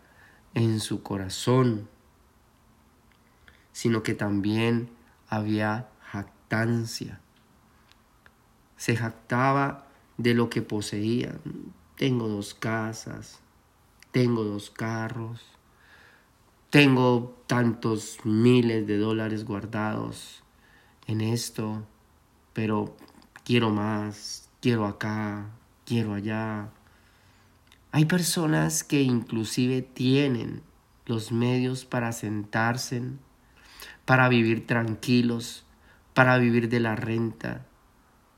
en 0.55 0.81
su 0.81 1.03
corazón, 1.03 1.88
sino 3.73 4.03
que 4.03 4.14
también 4.14 4.90
había 5.29 5.88
jactancia. 6.01 7.21
Se 8.77 8.97
jactaba 8.97 9.87
de 10.16 10.35
lo 10.35 10.51
que 10.51 10.62
poseía. 10.62 11.35
Tengo 11.97 12.29
dos 12.29 12.55
casas, 12.55 13.40
tengo 14.12 14.44
dos 14.44 14.71
carros, 14.71 15.44
tengo 16.71 17.42
tantos 17.47 18.18
miles 18.25 18.87
de 18.87 18.99
dólares 18.99 19.44
guardados 19.44 20.42
en 21.07 21.21
esto, 21.21 21.85
pero 22.53 22.97
quiero 23.44 23.71
más, 23.71 24.51
quiero 24.61 24.87
acá, 24.87 25.51
quiero 25.85 26.14
allá. 26.14 26.71
Hay 27.99 28.05
personas 28.05 28.85
que 28.85 29.03
inclusive 29.03 29.83
tienen 29.83 30.63
los 31.05 31.33
medios 31.33 31.85
para 31.85 32.13
sentarse, 32.13 33.03
para 34.05 34.29
vivir 34.29 34.69
tranquilos, 34.69 35.65
para 36.15 36.39
vivir 36.39 36.69
de 36.69 36.79
la 36.79 36.95
renta, 36.95 37.67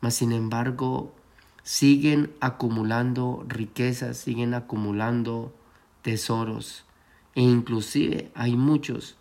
mas 0.00 0.14
sin 0.14 0.32
embargo 0.32 1.14
siguen 1.62 2.32
acumulando 2.40 3.44
riquezas, 3.48 4.16
siguen 4.16 4.54
acumulando 4.54 5.54
tesoros. 6.00 6.86
E 7.34 7.42
inclusive 7.42 8.32
hay 8.34 8.56
muchos 8.56 9.18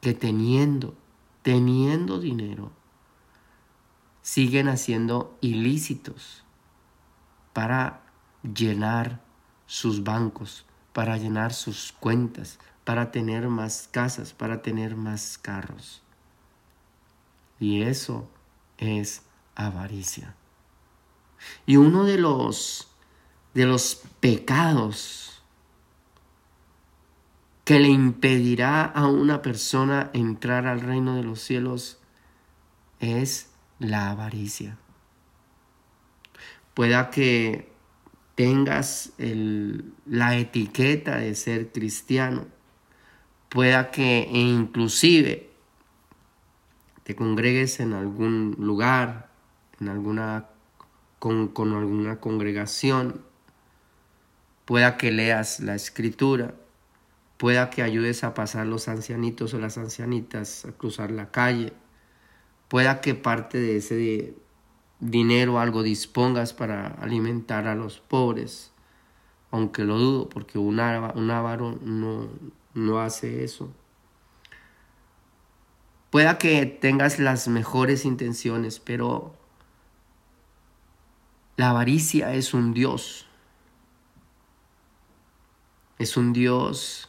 que 0.00 0.14
teniendo, 0.14 0.94
teniendo 1.42 2.20
dinero, 2.20 2.70
siguen 4.20 4.68
haciendo 4.68 5.36
ilícitos 5.40 6.44
para 7.52 8.02
llenar 8.44 9.31
sus 9.72 10.04
bancos, 10.04 10.66
para 10.92 11.16
llenar 11.16 11.54
sus 11.54 11.92
cuentas, 11.92 12.58
para 12.84 13.10
tener 13.10 13.48
más 13.48 13.88
casas, 13.90 14.34
para 14.34 14.60
tener 14.60 14.96
más 14.96 15.38
carros. 15.38 16.02
Y 17.58 17.80
eso 17.80 18.28
es 18.76 19.22
avaricia. 19.54 20.34
Y 21.64 21.78
uno 21.78 22.04
de 22.04 22.18
los 22.18 22.88
de 23.54 23.64
los 23.64 24.02
pecados 24.20 25.42
que 27.64 27.80
le 27.80 27.88
impedirá 27.88 28.84
a 28.84 29.06
una 29.06 29.40
persona 29.40 30.10
entrar 30.12 30.66
al 30.66 30.82
reino 30.82 31.16
de 31.16 31.22
los 31.22 31.40
cielos 31.40 31.98
es 33.00 33.48
la 33.78 34.10
avaricia. 34.10 34.76
Pueda 36.74 37.08
que 37.08 37.71
tengas 38.34 39.12
la 39.18 40.36
etiqueta 40.36 41.18
de 41.18 41.34
ser 41.34 41.72
cristiano, 41.72 42.46
pueda 43.48 43.90
que 43.90 44.28
inclusive 44.32 45.50
te 47.04 47.14
congregues 47.14 47.80
en 47.80 47.92
algún 47.92 48.56
lugar, 48.58 49.30
en 49.80 49.88
alguna 49.88 50.46
con, 51.18 51.48
con 51.48 51.74
alguna 51.74 52.20
congregación, 52.20 53.22
pueda 54.64 54.96
que 54.96 55.12
leas 55.12 55.60
la 55.60 55.74
escritura, 55.74 56.54
pueda 57.36 57.70
que 57.70 57.82
ayudes 57.82 58.24
a 58.24 58.34
pasar 58.34 58.66
los 58.66 58.88
ancianitos 58.88 59.52
o 59.54 59.58
las 59.58 59.78
ancianitas 59.78 60.64
a 60.64 60.72
cruzar 60.72 61.10
la 61.10 61.30
calle, 61.30 61.72
pueda 62.68 63.00
que 63.00 63.14
parte 63.14 63.58
de 63.58 63.76
ese 63.76 64.34
dinero 65.02 65.58
algo 65.58 65.82
dispongas 65.82 66.52
para 66.52 66.86
alimentar 66.86 67.66
a 67.66 67.74
los 67.74 67.98
pobres, 67.98 68.70
aunque 69.50 69.82
lo 69.82 69.98
dudo 69.98 70.28
porque 70.28 70.58
un, 70.58 70.78
avaro 70.78 71.76
no, 71.82 72.28
no 72.72 73.00
hace 73.00 73.42
eso. 73.42 73.72
Pueda 76.10 76.38
que 76.38 76.66
tengas 76.66 77.18
las 77.18 77.48
mejores 77.48 78.04
intenciones, 78.04 78.78
pero 78.78 79.34
la 81.56 81.70
avaricia 81.70 82.34
es 82.34 82.54
un 82.54 82.72
Dios. 82.72 83.26
Es 85.98 86.16
un 86.16 86.32
Dios 86.32 87.08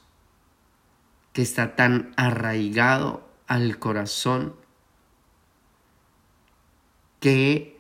que 1.31 1.43
está 1.43 1.75
tan 1.75 2.11
arraigado 2.17 3.27
al 3.47 3.77
corazón 3.77 4.55
que 7.19 7.72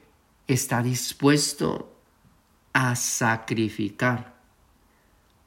está 0.47 0.81
dispuesto 0.81 1.95
a 2.73 2.95
sacrificar, 2.95 4.35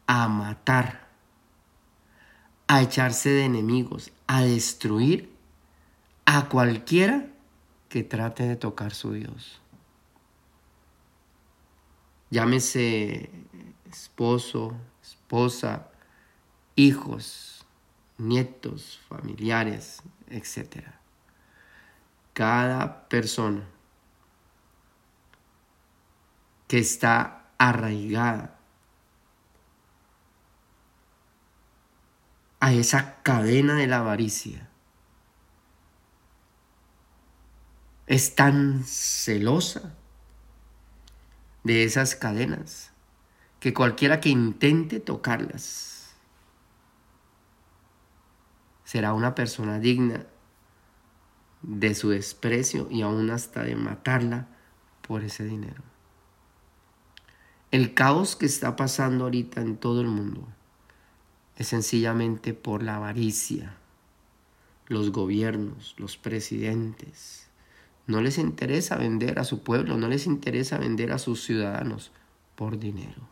a 0.06 0.28
matar, 0.28 1.08
a 2.68 2.82
echarse 2.82 3.30
de 3.30 3.44
enemigos, 3.44 4.12
a 4.26 4.42
destruir 4.42 5.34
a 6.24 6.48
cualquiera 6.48 7.28
que 7.88 8.02
trate 8.02 8.44
de 8.44 8.56
tocar 8.56 8.92
su 8.92 9.12
Dios. 9.12 9.60
Llámese 12.30 13.30
esposo, 13.90 14.76
esposa, 15.02 15.88
hijos, 16.74 17.64
nietos, 18.18 19.00
familiares, 19.08 20.02
etc. 20.28 20.84
Cada 22.32 23.08
persona 23.08 23.75
que 26.66 26.78
está 26.78 27.46
arraigada 27.58 28.58
a 32.60 32.72
esa 32.72 33.22
cadena 33.22 33.74
de 33.74 33.86
la 33.86 33.98
avaricia 33.98 34.68
es 38.06 38.34
tan 38.34 38.84
celosa 38.84 39.94
de 41.64 41.84
esas 41.84 42.14
cadenas 42.14 42.92
que 43.60 43.74
cualquiera 43.74 44.20
que 44.20 44.28
intente 44.28 45.00
tocarlas 45.00 46.14
será 48.84 49.12
una 49.12 49.34
persona 49.34 49.80
digna 49.80 50.26
de 51.62 51.94
su 51.94 52.10
desprecio 52.10 52.86
y 52.88 53.02
aún 53.02 53.30
hasta 53.30 53.64
de 53.64 53.74
matarla 53.74 54.46
por 55.02 55.24
ese 55.24 55.44
dinero. 55.44 55.82
El 57.76 57.92
caos 57.92 58.36
que 58.36 58.46
está 58.46 58.74
pasando 58.74 59.24
ahorita 59.24 59.60
en 59.60 59.76
todo 59.76 60.00
el 60.00 60.06
mundo 60.06 60.48
es 61.56 61.68
sencillamente 61.68 62.54
por 62.54 62.82
la 62.82 62.96
avaricia. 62.96 63.76
Los 64.86 65.12
gobiernos, 65.12 65.94
los 65.98 66.16
presidentes, 66.16 67.50
no 68.06 68.22
les 68.22 68.38
interesa 68.38 68.96
vender 68.96 69.38
a 69.38 69.44
su 69.44 69.62
pueblo, 69.62 69.98
no 69.98 70.08
les 70.08 70.24
interesa 70.24 70.78
vender 70.78 71.12
a 71.12 71.18
sus 71.18 71.44
ciudadanos 71.44 72.12
por 72.54 72.78
dinero. 72.78 73.28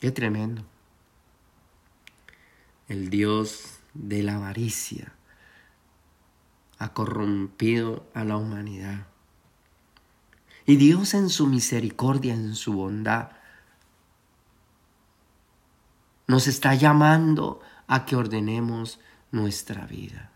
Qué 0.00 0.10
tremendo. 0.10 0.64
El 2.88 3.10
Dios 3.10 3.78
de 3.92 4.22
la 4.22 4.36
avaricia 4.36 5.12
ha 6.78 6.94
corrompido 6.94 8.06
a 8.14 8.24
la 8.24 8.38
humanidad. 8.38 9.11
Y 10.66 10.76
Dios 10.76 11.14
en 11.14 11.28
su 11.28 11.46
misericordia, 11.46 12.34
en 12.34 12.54
su 12.54 12.74
bondad, 12.74 13.30
nos 16.26 16.46
está 16.46 16.74
llamando 16.74 17.60
a 17.86 18.06
que 18.06 18.16
ordenemos 18.16 19.00
nuestra 19.30 19.86
vida 19.86 20.32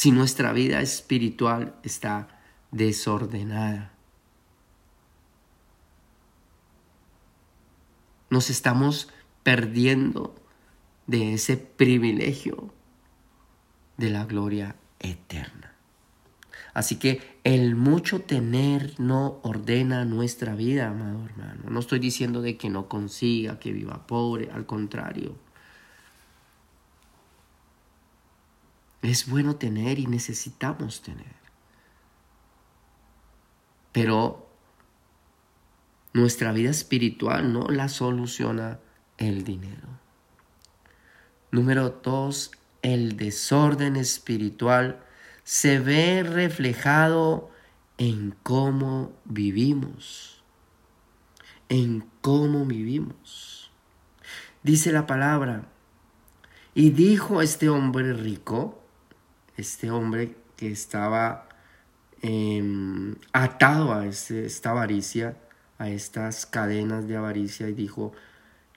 si 0.00 0.12
nuestra 0.12 0.54
vida 0.54 0.80
espiritual 0.80 1.74
está 1.82 2.40
desordenada. 2.70 3.92
Nos 8.30 8.48
estamos 8.48 9.10
perdiendo 9.42 10.34
de 11.06 11.34
ese 11.34 11.58
privilegio 11.58 12.72
de 13.98 14.08
la 14.08 14.24
gloria 14.24 14.74
eterna. 15.00 15.69
Así 16.80 16.96
que 16.96 17.20
el 17.44 17.76
mucho 17.76 18.22
tener 18.22 18.98
no 18.98 19.38
ordena 19.42 20.06
nuestra 20.06 20.54
vida, 20.54 20.88
amado 20.88 21.26
hermano. 21.26 21.64
No 21.68 21.78
estoy 21.78 21.98
diciendo 21.98 22.40
de 22.40 22.56
que 22.56 22.70
no 22.70 22.88
consiga, 22.88 23.58
que 23.58 23.70
viva 23.70 24.06
pobre, 24.06 24.50
al 24.50 24.64
contrario. 24.64 25.36
Es 29.02 29.28
bueno 29.28 29.56
tener 29.56 29.98
y 29.98 30.06
necesitamos 30.06 31.02
tener. 31.02 31.34
Pero 33.92 34.48
nuestra 36.14 36.50
vida 36.52 36.70
espiritual 36.70 37.52
no 37.52 37.68
la 37.68 37.90
soluciona 37.90 38.78
el 39.18 39.44
dinero. 39.44 39.86
Número 41.50 41.90
dos, 41.90 42.52
el 42.80 43.18
desorden 43.18 43.96
espiritual 43.96 45.04
se 45.50 45.80
ve 45.80 46.22
reflejado 46.22 47.50
en 47.98 48.36
cómo 48.44 49.12
vivimos. 49.24 50.44
En 51.68 52.04
cómo 52.20 52.66
vivimos. 52.66 53.72
Dice 54.62 54.92
la 54.92 55.08
palabra, 55.08 55.64
y 56.72 56.90
dijo 56.90 57.42
este 57.42 57.68
hombre 57.68 58.12
rico, 58.12 58.80
este 59.56 59.90
hombre 59.90 60.36
que 60.56 60.70
estaba 60.70 61.48
em, 62.22 63.16
atado 63.32 63.92
a 63.92 64.06
este, 64.06 64.46
esta 64.46 64.70
avaricia, 64.70 65.36
a 65.78 65.90
estas 65.90 66.46
cadenas 66.46 67.08
de 67.08 67.16
avaricia 67.16 67.68
y 67.68 67.72
dijo, 67.72 68.12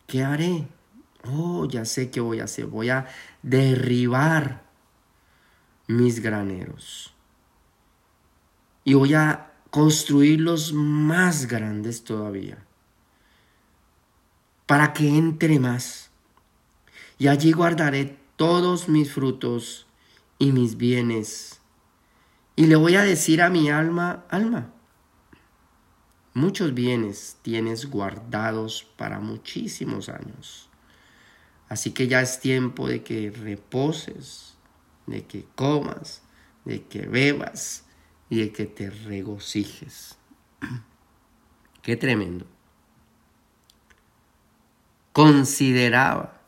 ¿qué 0.08 0.24
haré? 0.24 0.68
Oh, 1.24 1.68
ya 1.68 1.86
sé 1.86 2.10
qué 2.10 2.20
voy 2.20 2.40
a 2.40 2.46
hacer, 2.46 2.66
voy 2.66 2.90
a 2.90 3.06
derribar 3.44 4.63
mis 5.88 6.20
graneros 6.20 7.14
y 8.84 8.94
voy 8.94 9.14
a 9.14 9.54
construirlos 9.70 10.74
más 10.74 11.48
grandes 11.48 12.04
todavía 12.04 12.66
para 14.66 14.94
que 14.94 15.08
entre 15.08 15.60
más 15.60 16.12
y 17.18 17.28
allí 17.28 17.52
guardaré 17.52 18.18
todos 18.36 18.90
mis 18.90 19.12
frutos 19.12 19.88
y 20.40 20.52
mis 20.52 20.78
bienes. 20.78 21.62
Y 22.56 22.68
le 22.68 22.76
voy 22.76 22.96
a 22.96 23.04
decir 23.04 23.42
a 23.42 23.50
mi 23.50 23.70
alma, 23.70 24.26
alma, 24.30 24.74
muchos 26.34 26.74
bienes 26.74 27.38
tienes 27.42 27.90
guardados 27.90 28.86
para 28.98 29.20
muchísimos 29.20 30.10
años. 30.10 30.70
Así 31.70 31.92
que 31.92 32.08
ya 32.08 32.22
es 32.22 32.40
tiempo 32.40 32.88
de 32.88 33.04
que 33.04 33.32
reposes, 33.32 34.53
de 35.06 35.26
que 35.26 35.46
comas, 35.56 36.24
de 36.66 36.84
que 36.84 37.08
bebas 37.08 37.86
y 38.30 38.40
de 38.40 38.52
que 38.52 38.66
te 38.66 38.90
regocijes. 38.90 40.18
Qué 41.82 41.98
tremendo. 41.98 42.46
Consideraba 45.12 46.42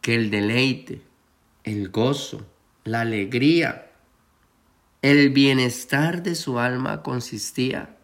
que 0.00 0.14
el 0.14 0.30
deleite, 0.30 1.02
el 1.62 1.90
gozo, 1.90 2.46
la 2.84 3.02
alegría, 3.02 3.92
el 5.02 5.30
bienestar 5.30 6.22
de 6.22 6.34
su 6.34 6.58
alma 6.58 7.02
consistía 7.02 7.96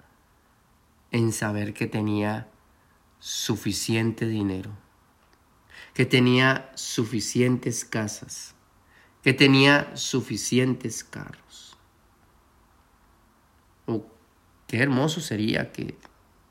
en 1.10 1.32
saber 1.32 1.74
que 1.74 1.86
tenía 1.86 2.48
suficiente 3.18 4.26
dinero, 4.26 4.70
que 5.94 6.06
tenía 6.06 6.70
suficientes 6.74 7.84
casas, 7.84 8.54
que 9.22 9.34
tenía 9.34 9.96
suficientes 9.96 11.04
carros. 11.04 11.76
Oh, 13.86 14.06
qué 14.66 14.78
hermoso 14.78 15.20
sería 15.20 15.72
que 15.72 15.98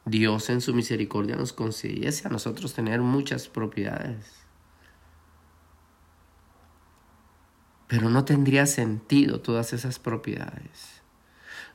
Dios 0.05 0.49
en 0.49 0.61
su 0.61 0.73
misericordia 0.73 1.35
nos 1.35 1.53
concediese 1.53 2.27
a 2.27 2.31
nosotros 2.31 2.73
tener 2.73 3.01
muchas 3.01 3.47
propiedades. 3.47 4.39
Pero 7.87 8.09
no 8.09 8.23
tendría 8.23 8.67
sentido 8.67 9.41
todas 9.41 9.73
esas 9.73 9.97
propiedades. 9.97 11.01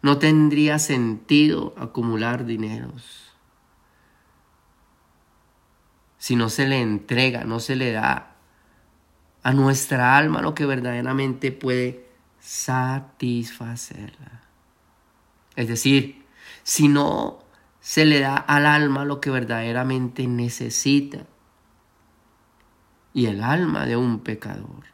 No 0.00 0.18
tendría 0.18 0.78
sentido 0.78 1.74
acumular 1.76 2.44
dineros. 2.44 3.32
Si 6.18 6.36
no 6.36 6.50
se 6.50 6.68
le 6.68 6.80
entrega, 6.80 7.44
no 7.44 7.58
se 7.58 7.74
le 7.74 7.92
da 7.92 8.33
a 9.44 9.52
nuestra 9.52 10.16
alma 10.16 10.42
lo 10.42 10.56
que 10.56 10.66
verdaderamente 10.66 11.52
puede 11.52 12.08
satisfacerla. 12.40 14.42
Es 15.54 15.68
decir, 15.68 16.24
si 16.64 16.88
no 16.88 17.44
se 17.80 18.06
le 18.06 18.20
da 18.20 18.36
al 18.36 18.64
alma 18.64 19.04
lo 19.04 19.20
que 19.20 19.30
verdaderamente 19.30 20.26
necesita. 20.26 21.26
Y 23.12 23.26
el 23.26 23.42
alma 23.42 23.84
de 23.84 23.98
un 23.98 24.20
pecador 24.20 24.84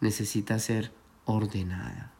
necesita 0.00 0.58
ser 0.58 0.92
ordenada. 1.24 2.10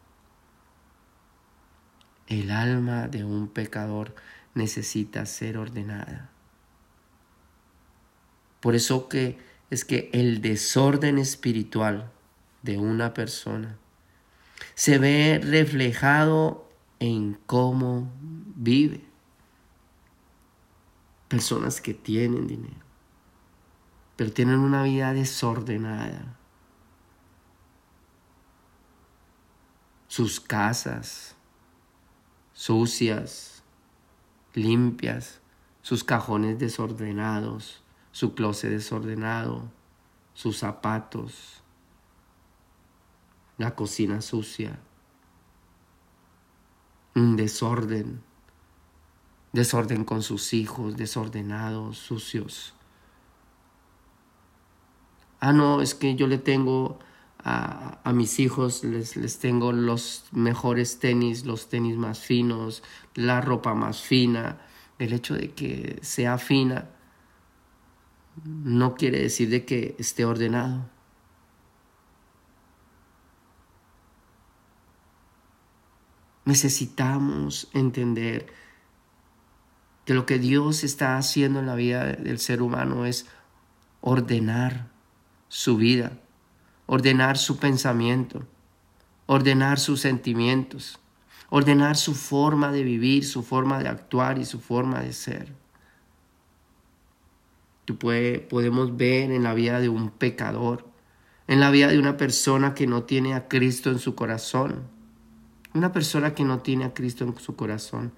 El 2.27 2.49
alma 2.49 3.09
de 3.09 3.25
un 3.25 3.49
pecador 3.49 4.15
necesita 4.53 5.25
ser 5.25 5.57
ordenada. 5.57 6.29
Por 8.61 8.75
eso 8.75 9.09
que 9.09 9.37
es 9.69 9.85
que 9.85 10.09
el 10.13 10.41
desorden 10.41 11.17
espiritual 11.17 12.11
de 12.61 12.77
una 12.77 13.13
persona 13.13 13.77
se 14.75 14.97
ve 14.97 15.39
reflejado 15.43 16.69
en 16.99 17.37
cómo 17.45 18.11
vive. 18.55 19.03
Personas 21.27 21.81
que 21.81 21.93
tienen 21.93 22.47
dinero, 22.47 22.85
pero 24.15 24.31
tienen 24.31 24.59
una 24.59 24.83
vida 24.83 25.13
desordenada 25.13 26.37
sus 30.07 30.39
casas 30.39 31.35
sucias, 32.53 33.63
limpias, 34.53 35.41
sus 35.81 36.03
cajones 36.03 36.59
desordenados, 36.59 37.82
su 38.13 38.35
closet 38.35 38.69
desordenado, 38.69 39.63
sus 40.35 40.59
zapatos, 40.59 41.61
la 43.57 43.75
cocina 43.75 44.21
sucia, 44.21 44.79
un 47.15 47.35
desorden, 47.35 48.21
desorden 49.51 50.05
con 50.05 50.21
sus 50.21 50.53
hijos, 50.53 50.95
desordenados, 50.95 51.97
sucios. 51.97 52.75
Ah, 55.39 55.51
no, 55.51 55.81
es 55.81 55.95
que 55.95 56.15
yo 56.15 56.27
le 56.27 56.37
tengo 56.37 56.99
a, 57.43 57.99
mis 58.13 58.39
hijos 58.39 58.83
les, 58.83 59.17
les, 59.17 59.39
tengo 59.39 59.71
los 59.71 60.25
mejores 60.31 60.99
tenis, 60.99 61.45
los 61.45 61.67
tenis 61.67 61.97
más 61.97 62.19
finos, 62.19 62.83
la 63.15 63.41
ropa 63.41 63.73
más 63.73 64.01
fina. 64.01 64.59
El 64.99 65.13
hecho 65.13 65.33
de 65.33 65.51
que 65.51 65.99
sea 66.03 66.37
fina 66.37 66.87
no 68.43 68.95
quiere 68.95 69.19
decir 69.19 69.49
de 69.49 69.65
que 69.65 69.95
esté 69.99 70.25
ordenado. 70.25 70.89
Necesitamos 76.45 77.69
entender 77.73 78.47
que 80.05 80.13
lo 80.13 80.25
que 80.25 80.39
Dios 80.39 80.83
está 80.83 81.17
haciendo 81.17 81.59
en 81.59 81.67
la 81.67 81.75
vida 81.75 82.05
del 82.05 82.39
ser 82.39 82.61
humano 82.61 83.05
es 83.05 83.27
ordenar 84.01 84.91
su 85.47 85.77
vida 85.77 86.19
ordenar 86.85 87.37
su 87.37 87.57
pensamiento, 87.57 88.45
ordenar 89.25 89.79
sus 89.79 90.01
sentimientos, 90.01 90.99
ordenar 91.49 91.97
su 91.97 92.13
forma 92.13 92.71
de 92.71 92.83
vivir, 92.83 93.25
su 93.25 93.43
forma 93.43 93.79
de 93.79 93.89
actuar 93.89 94.37
y 94.37 94.45
su 94.45 94.59
forma 94.59 95.01
de 95.01 95.13
ser. 95.13 95.62
Puede, 97.97 98.39
podemos 98.39 98.97
ver 98.97 99.31
en 99.31 99.43
la 99.43 99.53
vida 99.53 99.79
de 99.79 99.89
un 99.89 100.09
pecador, 100.09 100.87
en 101.47 101.59
la 101.59 101.71
vida 101.71 101.87
de 101.87 101.99
una 101.99 102.17
persona 102.17 102.73
que 102.73 102.87
no 102.87 103.03
tiene 103.03 103.33
a 103.33 103.47
Cristo 103.47 103.89
en 103.89 103.99
su 103.99 104.15
corazón. 104.15 104.83
Una 105.73 105.91
persona 105.91 106.33
que 106.35 106.43
no 106.43 106.59
tiene 106.59 106.85
a 106.85 106.93
Cristo 106.93 107.23
en 107.23 107.37
su 107.37 107.55
corazón 107.55 108.13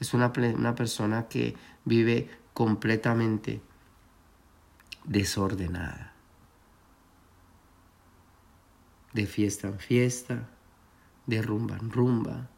es 0.00 0.12
una, 0.14 0.32
una 0.54 0.74
persona 0.74 1.28
que 1.28 1.54
vive 1.84 2.28
completamente 2.52 3.60
desordenada 5.04 6.16
de 9.16 9.26
fiesta 9.26 9.68
en 9.68 9.78
fiesta, 9.78 10.46
de 11.24 11.40
rumba 11.40 11.78
en 11.78 11.90
rumba, 11.90 12.50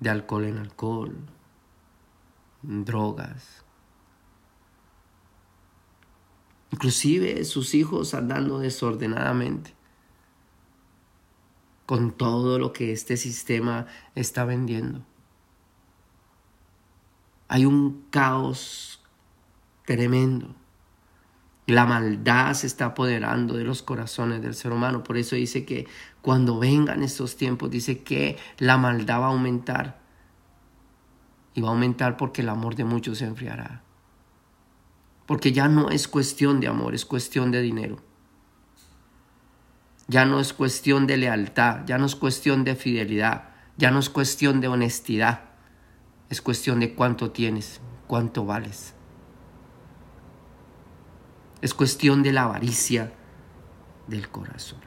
de 0.00 0.10
alcohol 0.10 0.44
en 0.44 0.58
alcohol, 0.58 1.16
drogas. 2.62 3.61
Inclusive 6.72 7.44
sus 7.44 7.74
hijos 7.74 8.14
andando 8.14 8.58
desordenadamente 8.58 9.74
con 11.84 12.12
todo 12.12 12.58
lo 12.58 12.72
que 12.72 12.92
este 12.92 13.18
sistema 13.18 13.86
está 14.14 14.46
vendiendo. 14.46 15.04
Hay 17.48 17.66
un 17.66 18.06
caos 18.08 19.02
tremendo. 19.84 20.54
La 21.66 21.84
maldad 21.84 22.54
se 22.54 22.66
está 22.66 22.86
apoderando 22.86 23.54
de 23.54 23.64
los 23.64 23.82
corazones 23.82 24.40
del 24.40 24.54
ser 24.54 24.72
humano. 24.72 25.04
Por 25.04 25.18
eso 25.18 25.36
dice 25.36 25.66
que 25.66 25.86
cuando 26.22 26.58
vengan 26.58 27.02
estos 27.02 27.36
tiempos, 27.36 27.70
dice 27.70 28.02
que 28.02 28.38
la 28.56 28.78
maldad 28.78 29.20
va 29.20 29.26
a 29.26 29.28
aumentar. 29.28 30.00
Y 31.52 31.60
va 31.60 31.68
a 31.68 31.72
aumentar 31.72 32.16
porque 32.16 32.40
el 32.40 32.48
amor 32.48 32.76
de 32.76 32.84
muchos 32.84 33.18
se 33.18 33.26
enfriará. 33.26 33.82
Porque 35.26 35.52
ya 35.52 35.68
no 35.68 35.90
es 35.90 36.08
cuestión 36.08 36.60
de 36.60 36.68
amor, 36.68 36.94
es 36.94 37.04
cuestión 37.04 37.50
de 37.50 37.62
dinero. 37.62 37.98
Ya 40.08 40.24
no 40.24 40.40
es 40.40 40.52
cuestión 40.52 41.06
de 41.06 41.16
lealtad, 41.16 41.86
ya 41.86 41.98
no 41.98 42.06
es 42.06 42.16
cuestión 42.16 42.64
de 42.64 42.74
fidelidad, 42.74 43.50
ya 43.76 43.90
no 43.90 43.98
es 43.98 44.10
cuestión 44.10 44.60
de 44.60 44.68
honestidad. 44.68 45.52
Es 46.28 46.40
cuestión 46.40 46.80
de 46.80 46.94
cuánto 46.94 47.30
tienes, 47.30 47.80
cuánto 48.06 48.46
vales. 48.46 48.94
Es 51.60 51.74
cuestión 51.74 52.22
de 52.22 52.32
la 52.32 52.44
avaricia 52.44 53.12
del 54.06 54.28
corazón. 54.28 54.80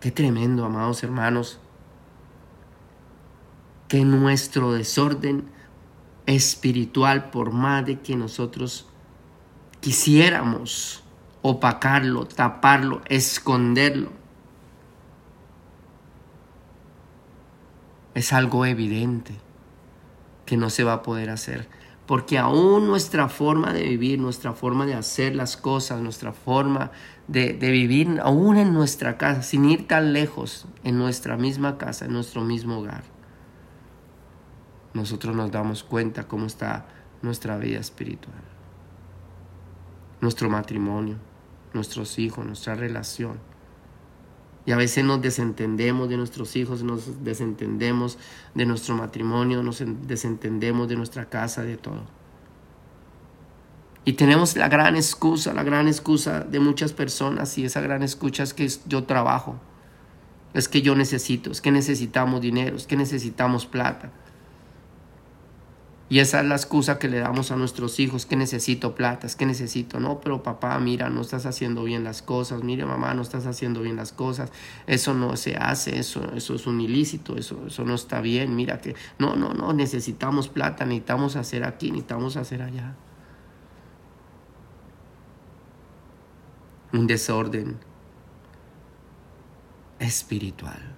Qué 0.00 0.10
tremendo, 0.10 0.64
amados 0.64 1.02
hermanos, 1.02 1.60
que 3.88 4.04
nuestro 4.04 4.72
desorden 4.72 5.50
espiritual, 6.28 7.30
por 7.30 7.52
más 7.52 7.84
de 7.84 7.98
que 8.00 8.14
nosotros 8.14 8.86
quisiéramos 9.80 11.02
opacarlo, 11.42 12.26
taparlo, 12.26 13.00
esconderlo, 13.06 14.10
es 18.14 18.32
algo 18.32 18.66
evidente 18.66 19.34
que 20.44 20.56
no 20.56 20.70
se 20.70 20.84
va 20.84 20.94
a 20.94 21.02
poder 21.02 21.30
hacer 21.30 21.68
porque 22.08 22.38
aún 22.38 22.86
nuestra 22.86 23.28
forma 23.28 23.74
de 23.74 23.82
vivir, 23.82 24.18
nuestra 24.18 24.54
forma 24.54 24.86
de 24.86 24.94
hacer 24.94 25.36
las 25.36 25.58
cosas, 25.58 26.00
nuestra 26.00 26.32
forma 26.32 26.90
de, 27.26 27.52
vivir, 27.52 28.18
aún 28.22 28.56
en 28.56 28.72
nuestra 28.72 29.18
casa, 29.18 29.42
sin 29.42 29.66
ir 29.66 29.86
tan 29.86 30.14
lejos, 30.14 30.64
en 30.84 30.96
nuestra 30.96 31.36
misma 31.36 31.76
casa, 31.76 32.06
en 32.06 32.14
nuestro 32.14 32.40
mismo 32.40 32.78
hogar, 32.78 33.04
nosotros 34.94 35.34
nos 35.34 35.50
damos 35.50 35.84
cuenta 35.84 36.26
cómo 36.26 36.46
está 36.46 36.86
nuestra 37.22 37.58
vida 37.58 37.78
espiritual, 37.78 38.42
nuestro 40.20 40.48
matrimonio, 40.48 41.16
nuestros 41.74 42.18
hijos, 42.18 42.44
nuestra 42.46 42.74
relación. 42.74 43.38
Y 44.66 44.72
a 44.72 44.76
veces 44.76 45.04
nos 45.04 45.22
desentendemos 45.22 46.08
de 46.08 46.16
nuestros 46.16 46.54
hijos, 46.56 46.82
nos 46.82 47.24
desentendemos 47.24 48.18
de 48.54 48.66
nuestro 48.66 48.94
matrimonio, 48.96 49.62
nos 49.62 49.82
desentendemos 50.06 50.88
de 50.88 50.96
nuestra 50.96 51.28
casa, 51.28 51.62
de 51.62 51.76
todo. 51.78 52.02
Y 54.04 54.14
tenemos 54.14 54.56
la 54.56 54.68
gran 54.68 54.96
excusa, 54.96 55.52
la 55.52 55.62
gran 55.62 55.86
excusa 55.86 56.40
de 56.40 56.60
muchas 56.60 56.92
personas 56.92 57.56
y 57.58 57.64
esa 57.64 57.80
gran 57.80 58.02
excusa 58.02 58.42
es 58.42 58.54
que 58.54 58.68
yo 58.86 59.04
trabajo, 59.04 59.60
es 60.54 60.68
que 60.68 60.82
yo 60.82 60.94
necesito, 60.94 61.50
es 61.50 61.60
que 61.60 61.70
necesitamos 61.70 62.40
dinero, 62.40 62.76
es 62.76 62.86
que 62.86 62.96
necesitamos 62.96 63.66
plata. 63.66 64.10
Y 66.10 66.20
esa 66.20 66.40
es 66.40 66.46
la 66.46 66.54
excusa 66.54 66.98
que 66.98 67.08
le 67.08 67.18
damos 67.18 67.50
a 67.50 67.56
nuestros 67.56 68.00
hijos, 68.00 68.24
que 68.24 68.34
necesito 68.34 68.94
plata, 68.94 69.26
es 69.26 69.36
que 69.36 69.44
necesito, 69.44 70.00
no, 70.00 70.20
pero 70.20 70.42
papá, 70.42 70.78
mira, 70.78 71.10
no 71.10 71.20
estás 71.20 71.44
haciendo 71.44 71.84
bien 71.84 72.02
las 72.02 72.22
cosas, 72.22 72.62
mire 72.64 72.86
mamá, 72.86 73.12
no 73.12 73.20
estás 73.20 73.44
haciendo 73.44 73.82
bien 73.82 73.96
las 73.96 74.12
cosas, 74.12 74.50
eso 74.86 75.12
no 75.12 75.36
se 75.36 75.56
hace, 75.56 75.98
eso, 75.98 76.32
eso 76.34 76.54
es 76.54 76.66
un 76.66 76.80
ilícito, 76.80 77.36
eso, 77.36 77.66
eso 77.66 77.84
no 77.84 77.94
está 77.94 78.22
bien, 78.22 78.56
mira 78.56 78.80
que, 78.80 78.94
no, 79.18 79.36
no, 79.36 79.52
no, 79.52 79.74
necesitamos 79.74 80.48
plata, 80.48 80.86
necesitamos 80.86 81.36
hacer 81.36 81.64
aquí, 81.64 81.90
necesitamos 81.90 82.38
hacer 82.38 82.62
allá. 82.62 82.96
Un 86.94 87.06
desorden 87.06 87.76
espiritual. 89.98 90.96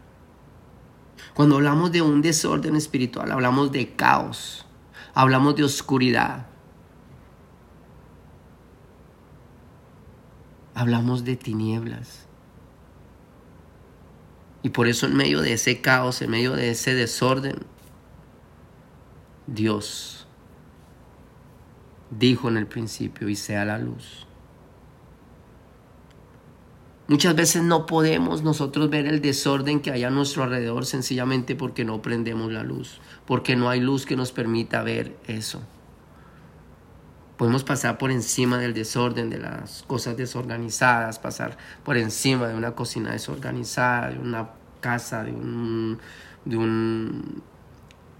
Cuando 1.35 1.57
hablamos 1.57 1.91
de 1.91 2.01
un 2.01 2.23
desorden 2.23 2.77
espiritual, 2.77 3.33
hablamos 3.33 3.73
de 3.73 3.97
caos 3.97 4.67
hablamos 5.15 5.57
de 5.57 5.65
oscuridad. 5.65 6.47
Hablamos 10.75 11.25
de 11.25 11.37
tinieblas. 11.37 12.27
Y 14.63 14.71
por 14.71 14.89
eso 14.89 15.07
en 15.07 15.17
medio 15.17 15.41
de 15.41 15.55
ese 15.55 15.81
caos, 15.81 16.21
en 16.23 16.31
medio 16.31 16.53
de 16.53 16.71
ese 16.71 16.95
desorden, 16.95 17.57
Dios 19.47 20.27
dijo 22.11 22.49
en 22.49 22.57
el 22.57 22.67
principio 22.67 23.29
y 23.29 23.37
sea 23.37 23.65
la 23.65 23.79
luz. 23.79 24.27
Muchas 27.11 27.35
veces 27.35 27.65
no 27.65 27.87
podemos 27.87 28.45
nosotros 28.45 28.89
ver 28.89 29.09
el 29.09 29.21
desorden 29.21 29.81
que 29.81 29.91
hay 29.91 30.05
a 30.05 30.11
nuestro 30.11 30.45
alrededor 30.45 30.87
sencillamente 30.87 31.57
porque 31.57 31.85
no 31.85 32.01
prendemos 32.01 32.53
la 32.53 32.63
luz, 32.63 33.01
porque 33.27 33.57
no 33.57 33.69
hay 33.69 33.81
luz 33.81 34.07
que 34.07 34.15
nos 34.15 34.31
permita 34.31 34.85
ver 34.85 35.17
eso. 35.27 35.61
Podemos 37.37 37.65
pasar 37.65 37.99
por 37.99 38.13
encima 38.13 38.59
del 38.59 38.75
desorden, 38.75 39.29
de 39.29 39.39
las 39.39 39.83
cosas 39.89 40.17
desorganizadas, 40.17 41.19
pasar 41.19 41.59
por 41.83 41.97
encima 41.97 42.47
de 42.47 42.55
una 42.55 42.77
cocina 42.77 43.11
desorganizada, 43.11 44.11
de 44.11 44.19
una 44.21 44.51
casa, 44.79 45.25
de 45.25 45.33
un, 45.33 45.99
de 46.45 46.57
un, 46.57 47.43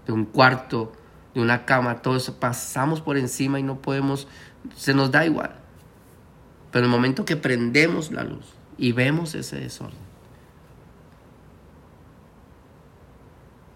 de 0.05 0.11
un 0.11 0.25
cuarto, 0.25 0.91
de 1.33 1.39
una 1.39 1.63
cama, 1.63 2.01
todo 2.01 2.17
eso. 2.17 2.41
Pasamos 2.41 2.99
por 2.99 3.17
encima 3.17 3.57
y 3.57 3.63
no 3.63 3.81
podemos, 3.81 4.27
se 4.75 4.93
nos 4.93 5.11
da 5.11 5.25
igual. 5.25 5.55
Pero 6.73 6.85
en 6.85 6.91
el 6.91 6.97
momento 6.97 7.23
que 7.23 7.37
prendemos 7.37 8.11
la 8.11 8.25
luz, 8.25 8.57
y 8.81 8.93
vemos 8.93 9.35
ese 9.35 9.59
desorden. 9.59 9.99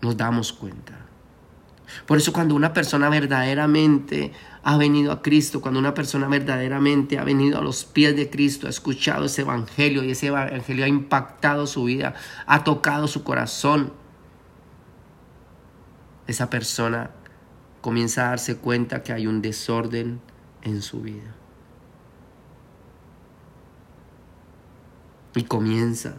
Nos 0.02 0.18
damos 0.18 0.52
cuenta. 0.52 0.98
Por 2.08 2.18
eso 2.18 2.34
cuando 2.34 2.56
una 2.56 2.74
persona 2.74 3.08
verdaderamente 3.10 4.32
ha 4.64 4.78
venido 4.78 5.12
a 5.12 5.22
Cristo, 5.22 5.62
cuando 5.62 5.80
una 5.80 5.94
persona 5.94 6.28
verdaderamente 6.28 7.20
ha 7.20 7.24
venido 7.24 7.60
a 7.60 7.62
los 7.62 7.86
pies 7.86 8.16
de 8.16 8.32
Cristo, 8.32 8.66
ha 8.66 8.72
escuchado 8.72 9.26
ese 9.26 9.44
evangelio 9.44 10.04
y 10.04 10.10
ese 10.10 10.28
evangelio 10.28 10.86
ha 10.86 10.88
impactado 10.88 11.68
su 11.68 11.84
vida, 11.84 12.16
ha 12.48 12.64
tocado 12.64 13.08
su 13.08 13.24
corazón, 13.24 13.94
esa 16.26 16.50
persona 16.50 17.12
comienza 17.82 18.26
a 18.26 18.30
darse 18.30 18.58
cuenta 18.58 19.04
que 19.04 19.14
hay 19.14 19.28
un 19.28 19.44
desorden 19.44 20.20
en 20.64 20.82
su 20.82 21.02
vida. 21.02 21.36
Y 25.36 25.44
comienza 25.44 26.16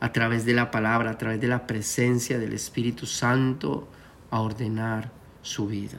a 0.00 0.12
través 0.12 0.44
de 0.44 0.54
la 0.54 0.70
palabra, 0.70 1.10
a 1.10 1.18
través 1.18 1.40
de 1.40 1.48
la 1.48 1.66
presencia 1.66 2.38
del 2.38 2.52
Espíritu 2.52 3.06
Santo, 3.06 3.88
a 4.30 4.40
ordenar 4.40 5.12
su 5.42 5.66
vida. 5.66 5.98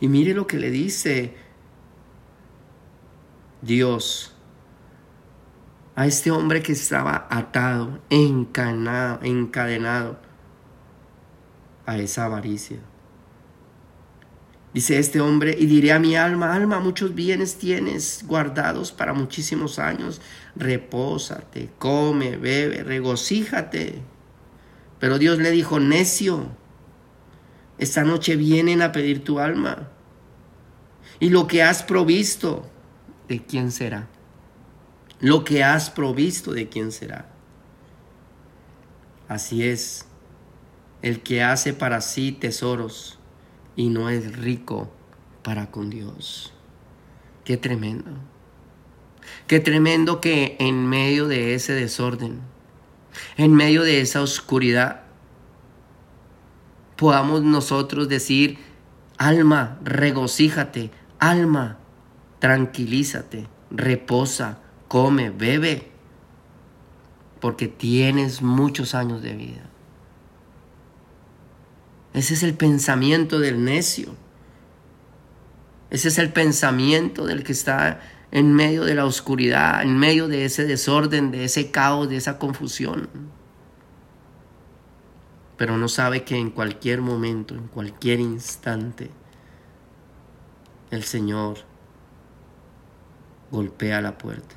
Y 0.00 0.08
mire 0.08 0.34
lo 0.34 0.46
que 0.46 0.58
le 0.58 0.70
dice 0.70 1.36
Dios 3.62 4.34
a 5.94 6.06
este 6.06 6.30
hombre 6.30 6.62
que 6.62 6.72
estaba 6.72 7.26
atado, 7.30 8.00
encadenado, 8.10 9.20
encadenado 9.22 10.18
a 11.86 11.96
esa 11.96 12.26
avaricia. 12.26 12.78
Dice 14.76 14.98
este 14.98 15.22
hombre, 15.22 15.56
y 15.58 15.64
diré 15.64 15.92
a 15.92 15.98
mi 15.98 16.16
alma, 16.16 16.52
alma, 16.52 16.80
muchos 16.80 17.14
bienes 17.14 17.56
tienes 17.56 18.22
guardados 18.26 18.92
para 18.92 19.14
muchísimos 19.14 19.78
años, 19.78 20.20
repósate, 20.54 21.70
come, 21.78 22.36
bebe, 22.36 22.82
regocíjate. 22.82 24.02
Pero 24.98 25.18
Dios 25.18 25.38
le 25.38 25.50
dijo, 25.50 25.80
necio, 25.80 26.48
esta 27.78 28.04
noche 28.04 28.36
vienen 28.36 28.82
a 28.82 28.92
pedir 28.92 29.24
tu 29.24 29.38
alma. 29.40 29.88
Y 31.20 31.30
lo 31.30 31.46
que 31.46 31.62
has 31.62 31.82
provisto, 31.82 32.68
¿de 33.28 33.42
quién 33.42 33.72
será? 33.72 34.08
Lo 35.20 35.42
que 35.42 35.64
has 35.64 35.88
provisto, 35.88 36.52
¿de 36.52 36.68
quién 36.68 36.92
será? 36.92 37.30
Así 39.26 39.66
es, 39.66 40.04
el 41.00 41.22
que 41.22 41.42
hace 41.42 41.72
para 41.72 42.02
sí 42.02 42.30
tesoros 42.30 43.15
y 43.76 43.90
no 43.90 44.08
es 44.08 44.36
rico 44.36 44.90
para 45.42 45.70
con 45.70 45.90
Dios. 45.90 46.52
Qué 47.44 47.56
tremendo. 47.56 48.10
Qué 49.46 49.60
tremendo 49.60 50.20
que 50.20 50.56
en 50.58 50.86
medio 50.86 51.28
de 51.28 51.54
ese 51.54 51.72
desorden, 51.74 52.40
en 53.36 53.54
medio 53.54 53.82
de 53.82 54.00
esa 54.00 54.22
oscuridad, 54.22 55.02
podamos 56.96 57.42
nosotros 57.42 58.08
decir, 58.08 58.58
alma, 59.18 59.78
regocíjate, 59.84 60.90
alma, 61.18 61.78
tranquilízate, 62.38 63.46
reposa, 63.70 64.58
come, 64.88 65.30
bebe, 65.30 65.90
porque 67.40 67.68
tienes 67.68 68.42
muchos 68.42 68.94
años 68.94 69.22
de 69.22 69.34
vida. 69.34 69.70
Ese 72.16 72.32
es 72.32 72.42
el 72.42 72.54
pensamiento 72.54 73.40
del 73.40 73.62
necio. 73.62 74.14
Ese 75.90 76.08
es 76.08 76.16
el 76.16 76.32
pensamiento 76.32 77.26
del 77.26 77.44
que 77.44 77.52
está 77.52 78.00
en 78.30 78.54
medio 78.54 78.84
de 78.84 78.94
la 78.94 79.04
oscuridad, 79.04 79.82
en 79.82 79.98
medio 79.98 80.26
de 80.26 80.46
ese 80.46 80.64
desorden, 80.64 81.30
de 81.30 81.44
ese 81.44 81.70
caos, 81.70 82.08
de 82.08 82.16
esa 82.16 82.38
confusión. 82.38 83.10
Pero 85.58 85.76
no 85.76 85.88
sabe 85.88 86.24
que 86.24 86.38
en 86.38 86.50
cualquier 86.50 87.02
momento, 87.02 87.54
en 87.54 87.68
cualquier 87.68 88.20
instante, 88.20 89.10
el 90.90 91.04
Señor 91.04 91.58
golpea 93.50 94.00
la 94.00 94.16
puerta 94.16 94.54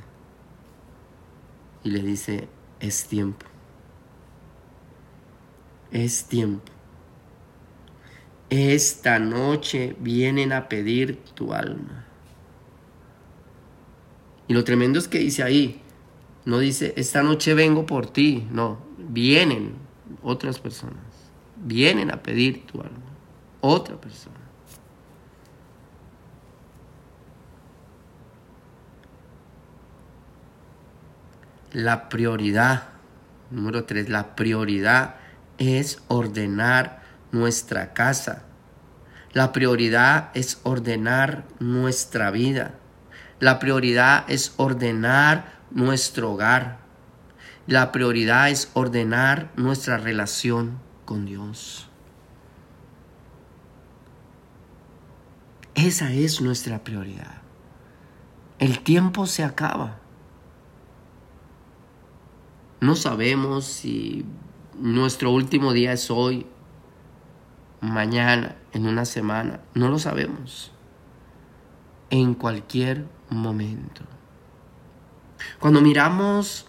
y 1.84 1.92
le 1.92 2.02
dice, 2.04 2.48
es 2.80 3.04
tiempo. 3.04 3.46
Es 5.92 6.24
tiempo 6.24 6.79
esta 8.50 9.20
noche 9.20 9.96
vienen 10.00 10.52
a 10.54 10.68
pedir 10.68 11.18
tu 11.36 11.54
alma. 11.54 12.06
Y 14.48 14.54
lo 14.54 14.64
tremendo 14.64 14.98
es 14.98 15.08
que 15.08 15.20
dice 15.20 15.44
ahí, 15.44 15.82
no 16.46 16.58
dice, 16.58 16.94
esta 16.98 17.22
noche 17.22 17.54
vengo 17.54 17.86
por 17.86 18.08
ti, 18.08 18.48
no, 18.52 18.80
vienen 18.98 19.76
otras 20.24 20.60
personas, 20.60 21.04
vienen 21.58 22.12
a 22.12 22.24
pedir 22.24 22.66
tu 22.66 22.82
alma, 22.82 22.98
otra 23.62 23.96
persona. 24.02 24.36
La 31.72 32.10
prioridad, 32.10 32.90
número 33.52 33.84
tres, 33.84 34.10
la 34.10 34.36
prioridad 34.36 35.18
es 35.60 36.02
ordenar 36.08 37.04
nuestra 37.32 37.94
casa. 37.94 38.44
La 39.34 39.52
prioridad 39.52 40.32
es 40.34 40.60
ordenar 40.64 41.46
nuestra 41.60 42.32
vida. 42.32 42.76
La 43.40 43.60
prioridad 43.60 44.26
es 44.28 44.54
ordenar 44.58 45.60
nuestro 45.72 46.32
hogar. 46.32 46.80
La 47.68 47.92
prioridad 47.92 48.50
es 48.50 48.72
ordenar 48.74 49.52
nuestra 49.56 49.98
relación 49.98 50.80
con 51.06 51.26
Dios. 51.26 51.88
Esa 55.76 56.12
es 56.12 56.42
nuestra 56.42 56.84
prioridad. 56.84 57.42
El 58.58 58.82
tiempo 58.82 59.26
se 59.28 59.44
acaba. 59.44 60.00
No 62.82 62.96
sabemos 62.96 63.66
si 63.66 64.26
nuestro 64.78 65.32
último 65.32 65.72
día 65.72 65.94
es 65.94 66.10
hoy, 66.12 66.46
mañana, 67.82 68.56
en 68.74 68.88
una 68.88 69.06
semana. 69.06 69.62
No 69.74 69.90
lo 69.90 70.00
sabemos. 70.00 70.72
En 72.10 72.34
cualquier 72.34 73.06
momento. 73.30 74.02
Cuando 75.60 75.82
miramos 75.82 76.66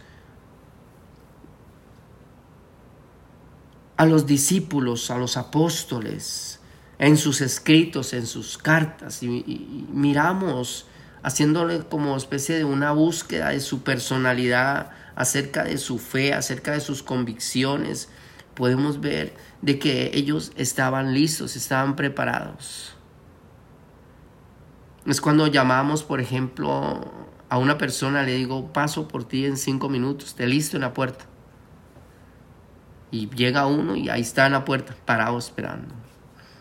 a 3.96 4.06
los 4.06 4.26
discípulos, 4.26 5.10
a 5.10 5.18
los 5.18 5.36
apóstoles, 5.36 6.60
en 6.98 7.16
sus 7.16 7.40
escritos, 7.40 8.12
en 8.12 8.26
sus 8.26 8.58
cartas, 8.58 9.22
y, 9.22 9.86
miramos 9.92 10.86
haciéndole 11.22 11.80
como 11.80 12.16
especie 12.16 12.56
de 12.56 12.64
una 12.64 12.92
búsqueda 12.92 13.50
de 13.50 13.60
su 13.60 13.82
personalidad, 13.82 14.90
acerca 15.16 15.64
de 15.64 15.76
su 15.76 15.98
fe, 15.98 16.32
acerca 16.32 16.72
de 16.72 16.80
sus 16.80 17.02
convicciones, 17.02 18.08
podemos 18.60 19.00
ver 19.00 19.32
de 19.62 19.78
que 19.78 20.10
ellos 20.12 20.52
estaban 20.54 21.14
listos, 21.14 21.56
estaban 21.56 21.96
preparados. 21.96 22.94
Es 25.06 25.18
cuando 25.22 25.46
llamamos, 25.46 26.02
por 26.02 26.20
ejemplo, 26.20 27.10
a 27.48 27.56
una 27.56 27.78
persona, 27.78 28.22
le 28.22 28.34
digo, 28.34 28.70
paso 28.70 29.08
por 29.08 29.24
ti 29.24 29.46
en 29.46 29.56
cinco 29.56 29.88
minutos, 29.88 30.34
te 30.34 30.46
listo 30.46 30.76
en 30.76 30.82
la 30.82 30.92
puerta. 30.92 31.24
Y 33.10 33.30
llega 33.30 33.64
uno 33.64 33.96
y 33.96 34.10
ahí 34.10 34.20
está 34.20 34.44
en 34.44 34.52
la 34.52 34.66
puerta, 34.66 34.94
parado 35.06 35.38
esperando. 35.38 35.94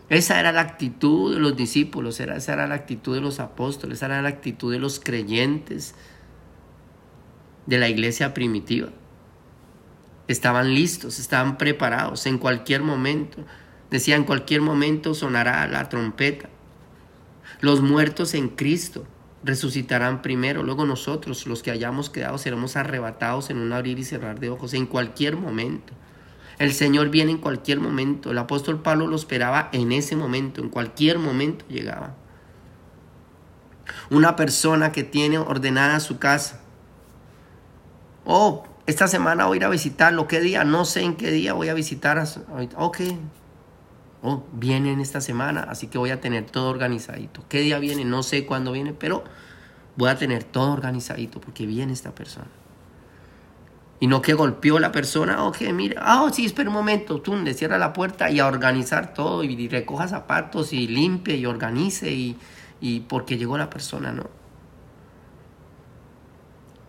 Esa 0.08 0.40
era 0.40 0.54
la 0.54 0.62
actitud 0.62 1.34
de 1.34 1.42
los 1.42 1.58
discípulos, 1.58 2.22
esa 2.22 2.54
era 2.54 2.66
la 2.66 2.76
actitud 2.76 3.14
de 3.14 3.20
los 3.20 3.42
apóstoles, 3.42 3.98
esa 3.98 4.06
era 4.06 4.22
la 4.22 4.30
actitud 4.30 4.72
de 4.72 4.80
los 4.80 5.02
creyentes, 5.02 5.96
de 7.66 7.78
la 7.78 7.90
iglesia 7.90 8.34
primitiva. 8.34 8.88
Estaban 10.30 10.76
listos, 10.76 11.20
estaban 11.20 11.58
preparados 11.58 12.26
en 12.28 12.38
cualquier 12.38 12.84
momento. 12.84 13.44
Decía, 13.90 14.16
en 14.16 14.24
cualquier 14.24 14.62
momento 14.62 15.14
sonará 15.14 15.68
la 15.68 15.90
trompeta. 15.90 16.50
Los 17.62 17.82
muertos 17.82 18.36
en 18.36 18.50
Cristo 18.50 19.06
resucitarán 19.44 20.22
primero, 20.22 20.62
luego 20.64 20.86
nosotros, 20.86 21.48
los 21.48 21.64
que 21.64 21.72
hayamos 21.72 22.10
quedado, 22.10 22.38
seremos 22.38 22.76
arrebatados 22.76 23.50
en 23.50 23.58
un 23.58 23.74
abrir 23.74 23.98
y 24.00 24.04
cerrar 24.04 24.40
de 24.40 24.52
ojos, 24.52 24.74
en 24.76 24.86
cualquier 24.86 25.36
momento. 25.36 25.94
El 26.60 26.74
Señor 26.74 27.10
viene 27.10 27.32
en 27.32 27.40
cualquier 27.40 27.80
momento. 27.80 28.30
El 28.30 28.38
apóstol 28.38 28.84
Pablo 28.84 29.08
lo 29.08 29.16
esperaba 29.16 29.70
en 29.74 29.92
ese 29.92 30.16
momento, 30.16 30.62
en 30.62 30.70
cualquier 30.70 31.18
momento 31.18 31.66
llegaba. 31.68 32.16
Una 34.12 34.36
persona 34.36 34.92
que 34.92 35.04
tiene 35.04 35.40
ordenada 35.40 36.00
su 36.00 36.20
casa, 36.20 36.62
Oh, 38.32 38.64
esta 38.90 39.08
semana 39.08 39.46
voy 39.46 39.56
a 39.56 39.58
ir 39.58 39.66
a 39.66 39.70
visitarlo. 39.70 40.28
¿Qué 40.28 40.40
día? 40.42 40.64
No 40.64 40.84
sé 40.86 41.02
en 41.02 41.16
qué 41.16 41.32
día 41.32 41.54
voy 41.54 41.70
a 41.70 41.74
visitar. 41.74 42.18
A 42.18 42.26
ok. 42.76 42.98
Oh, 44.22 44.44
viene 44.52 44.92
en 44.92 45.00
esta 45.00 45.22
semana, 45.22 45.64
así 45.70 45.88
que 45.88 45.98
voy 45.98 46.10
a 46.10 46.20
tener 46.20 46.46
todo 46.46 46.70
organizadito. 46.70 47.46
¿Qué 47.48 47.62
día 47.62 47.80
viene? 47.80 48.04
No 48.04 48.22
sé 48.22 48.46
cuándo 48.46 48.74
viene, 48.74 48.94
pero 48.94 49.24
voy 49.96 50.10
a 50.10 50.18
tener 50.18 50.44
todo 50.44 50.74
organizadito 50.74 51.40
porque 51.40 51.66
viene 51.66 51.94
esta 51.94 52.14
persona. 52.14 52.48
Y 54.02 54.08
no 54.08 54.22
que 54.22 54.34
golpeó 54.34 54.80
la 54.80 54.92
persona, 54.92 55.44
ok, 55.46 55.62
mira, 55.74 56.02
ah, 56.06 56.24
oh, 56.24 56.30
sí, 56.32 56.46
espera 56.46 56.70
un 56.70 56.76
momento, 56.76 57.22
tú 57.22 57.36
le 57.36 57.54
cierra 57.54 57.78
la 57.78 57.94
puerta 57.94 58.30
y 58.30 58.40
a 58.40 58.48
organizar 58.48 59.14
todo 59.14 59.44
y 59.44 59.68
recoja 59.68 60.08
zapatos 60.08 60.74
y 60.74 60.88
limpie 60.88 61.36
y 61.38 61.46
organice 61.46 62.12
y 62.12 63.00
porque 63.08 63.38
llegó 63.38 63.58
la 63.58 63.70
persona, 63.70 64.12
¿no? 64.12 64.39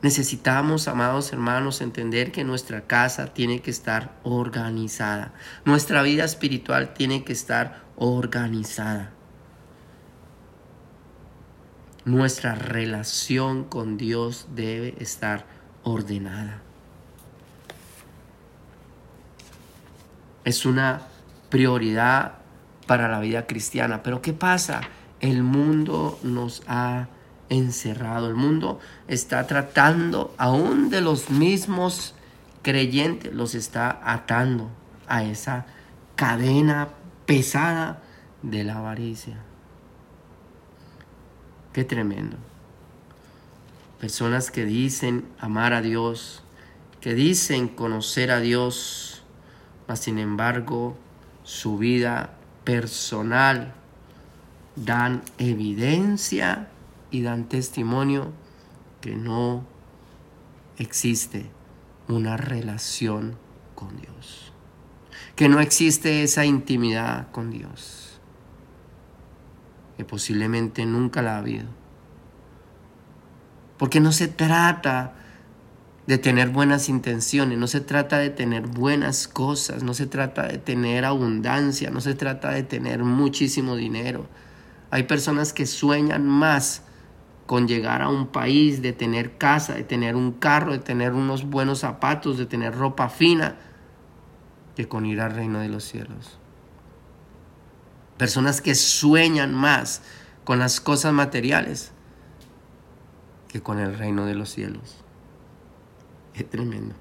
Necesitamos, 0.02 0.88
amados 0.88 1.30
hermanos, 1.32 1.82
entender 1.82 2.32
que 2.32 2.42
nuestra 2.42 2.82
casa 2.82 3.34
tiene 3.34 3.60
que 3.60 3.70
estar 3.70 4.18
organizada. 4.22 5.34
Nuestra 5.66 6.02
vida 6.02 6.24
espiritual 6.24 6.94
tiene 6.94 7.22
que 7.22 7.34
estar 7.34 7.82
organizada. 7.96 9.12
Nuestra 12.06 12.54
relación 12.54 13.64
con 13.64 13.98
Dios 13.98 14.48
debe 14.54 14.94
estar 14.98 15.44
ordenada. 15.82 16.62
Es 20.44 20.64
una 20.64 21.02
prioridad 21.50 22.38
para 22.86 23.06
la 23.08 23.20
vida 23.20 23.46
cristiana. 23.46 24.02
Pero 24.02 24.22
¿qué 24.22 24.32
pasa? 24.32 24.80
El 25.20 25.42
mundo 25.42 26.18
nos 26.22 26.62
ha 26.66 27.08
encerrado. 27.50 28.28
El 28.28 28.36
mundo 28.36 28.80
está 29.06 29.46
tratando 29.46 30.34
aún 30.38 30.88
de 30.88 31.02
los 31.02 31.28
mismos 31.28 32.14
creyentes, 32.62 33.34
los 33.34 33.54
está 33.54 34.00
atando 34.02 34.70
a 35.06 35.24
esa 35.24 35.66
cadena 36.16 36.88
pesada 37.26 38.02
de 38.42 38.64
la 38.64 38.78
avaricia. 38.78 39.36
Qué 41.72 41.84
tremendo. 41.84 42.36
Personas 44.00 44.50
que 44.50 44.64
dicen 44.64 45.26
amar 45.38 45.74
a 45.74 45.82
Dios, 45.82 46.42
que 47.00 47.14
dicen 47.14 47.68
conocer 47.68 48.30
a 48.30 48.40
Dios, 48.40 49.22
mas 49.86 50.00
sin 50.00 50.18
embargo 50.18 50.96
su 51.42 51.78
vida 51.78 52.34
personal 52.64 53.74
dan 54.76 55.22
evidencia 55.38 56.68
y 57.10 57.22
dan 57.22 57.48
testimonio 57.48 58.32
que 59.00 59.16
no 59.16 59.64
existe 60.78 61.50
una 62.08 62.36
relación 62.36 63.36
con 63.74 63.96
Dios, 63.96 64.52
que 65.36 65.48
no 65.48 65.60
existe 65.60 66.22
esa 66.22 66.44
intimidad 66.44 67.30
con 67.30 67.50
Dios, 67.50 68.20
que 69.96 70.04
posiblemente 70.04 70.86
nunca 70.86 71.22
la 71.22 71.36
ha 71.36 71.38
habido. 71.38 71.66
Porque 73.78 74.00
no 74.00 74.12
se 74.12 74.28
trata 74.28 75.14
de 76.06 76.18
tener 76.18 76.48
buenas 76.50 76.88
intenciones, 76.88 77.58
no 77.58 77.66
se 77.66 77.80
trata 77.80 78.18
de 78.18 78.30
tener 78.30 78.66
buenas 78.66 79.28
cosas, 79.28 79.82
no 79.82 79.94
se 79.94 80.06
trata 80.06 80.48
de 80.48 80.58
tener 80.58 81.04
abundancia, 81.04 81.90
no 81.90 82.00
se 82.00 82.14
trata 82.14 82.50
de 82.50 82.62
tener 82.62 83.04
muchísimo 83.04 83.76
dinero. 83.76 84.26
Hay 84.90 85.04
personas 85.04 85.52
que 85.52 85.66
sueñan 85.66 86.26
más 86.26 86.82
con 87.50 87.66
llegar 87.66 88.00
a 88.00 88.08
un 88.08 88.28
país, 88.28 88.80
de 88.80 88.92
tener 88.92 89.36
casa, 89.36 89.74
de 89.74 89.82
tener 89.82 90.14
un 90.14 90.30
carro, 90.30 90.70
de 90.70 90.78
tener 90.78 91.14
unos 91.14 91.44
buenos 91.50 91.80
zapatos, 91.80 92.38
de 92.38 92.46
tener 92.46 92.76
ropa 92.76 93.08
fina, 93.08 93.56
que 94.76 94.86
con 94.86 95.04
ir 95.04 95.20
al 95.20 95.34
reino 95.34 95.58
de 95.58 95.68
los 95.68 95.82
cielos. 95.82 96.38
Personas 98.16 98.60
que 98.60 98.76
sueñan 98.76 99.52
más 99.52 100.00
con 100.44 100.60
las 100.60 100.80
cosas 100.80 101.12
materiales 101.12 101.90
que 103.48 103.60
con 103.60 103.80
el 103.80 103.98
reino 103.98 104.26
de 104.26 104.36
los 104.36 104.50
cielos. 104.50 104.98
Es 106.34 106.48
tremendo. 106.48 106.94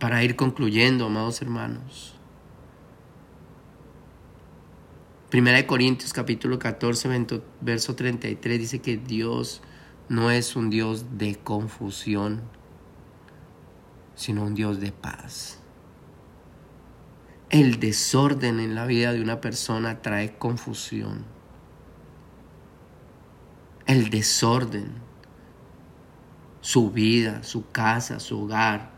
Para 0.00 0.24
ir 0.24 0.34
concluyendo, 0.34 1.04
amados 1.04 1.42
hermanos, 1.42 2.17
Primera 5.30 5.58
de 5.58 5.66
Corintios 5.66 6.14
capítulo 6.14 6.58
14, 6.58 7.26
verso 7.60 7.94
33 7.94 8.58
dice 8.58 8.78
que 8.80 8.96
Dios 8.96 9.60
no 10.08 10.30
es 10.30 10.56
un 10.56 10.70
Dios 10.70 11.18
de 11.18 11.36
confusión, 11.36 12.40
sino 14.14 14.44
un 14.44 14.54
Dios 14.54 14.80
de 14.80 14.90
paz. 14.90 15.60
El 17.50 17.78
desorden 17.78 18.58
en 18.58 18.74
la 18.74 18.86
vida 18.86 19.12
de 19.12 19.20
una 19.20 19.42
persona 19.42 20.00
trae 20.00 20.38
confusión. 20.38 21.26
El 23.84 24.08
desorden, 24.08 24.94
su 26.62 26.90
vida, 26.90 27.42
su 27.42 27.70
casa, 27.70 28.18
su 28.18 28.44
hogar, 28.44 28.92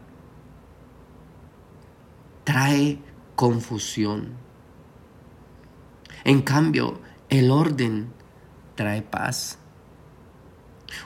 trae 2.45 3.01
confusión. 3.35 4.49
En 6.25 6.43
cambio, 6.43 7.01
el 7.29 7.51
orden 7.51 8.13
trae 8.75 9.03
paz. 9.03 9.59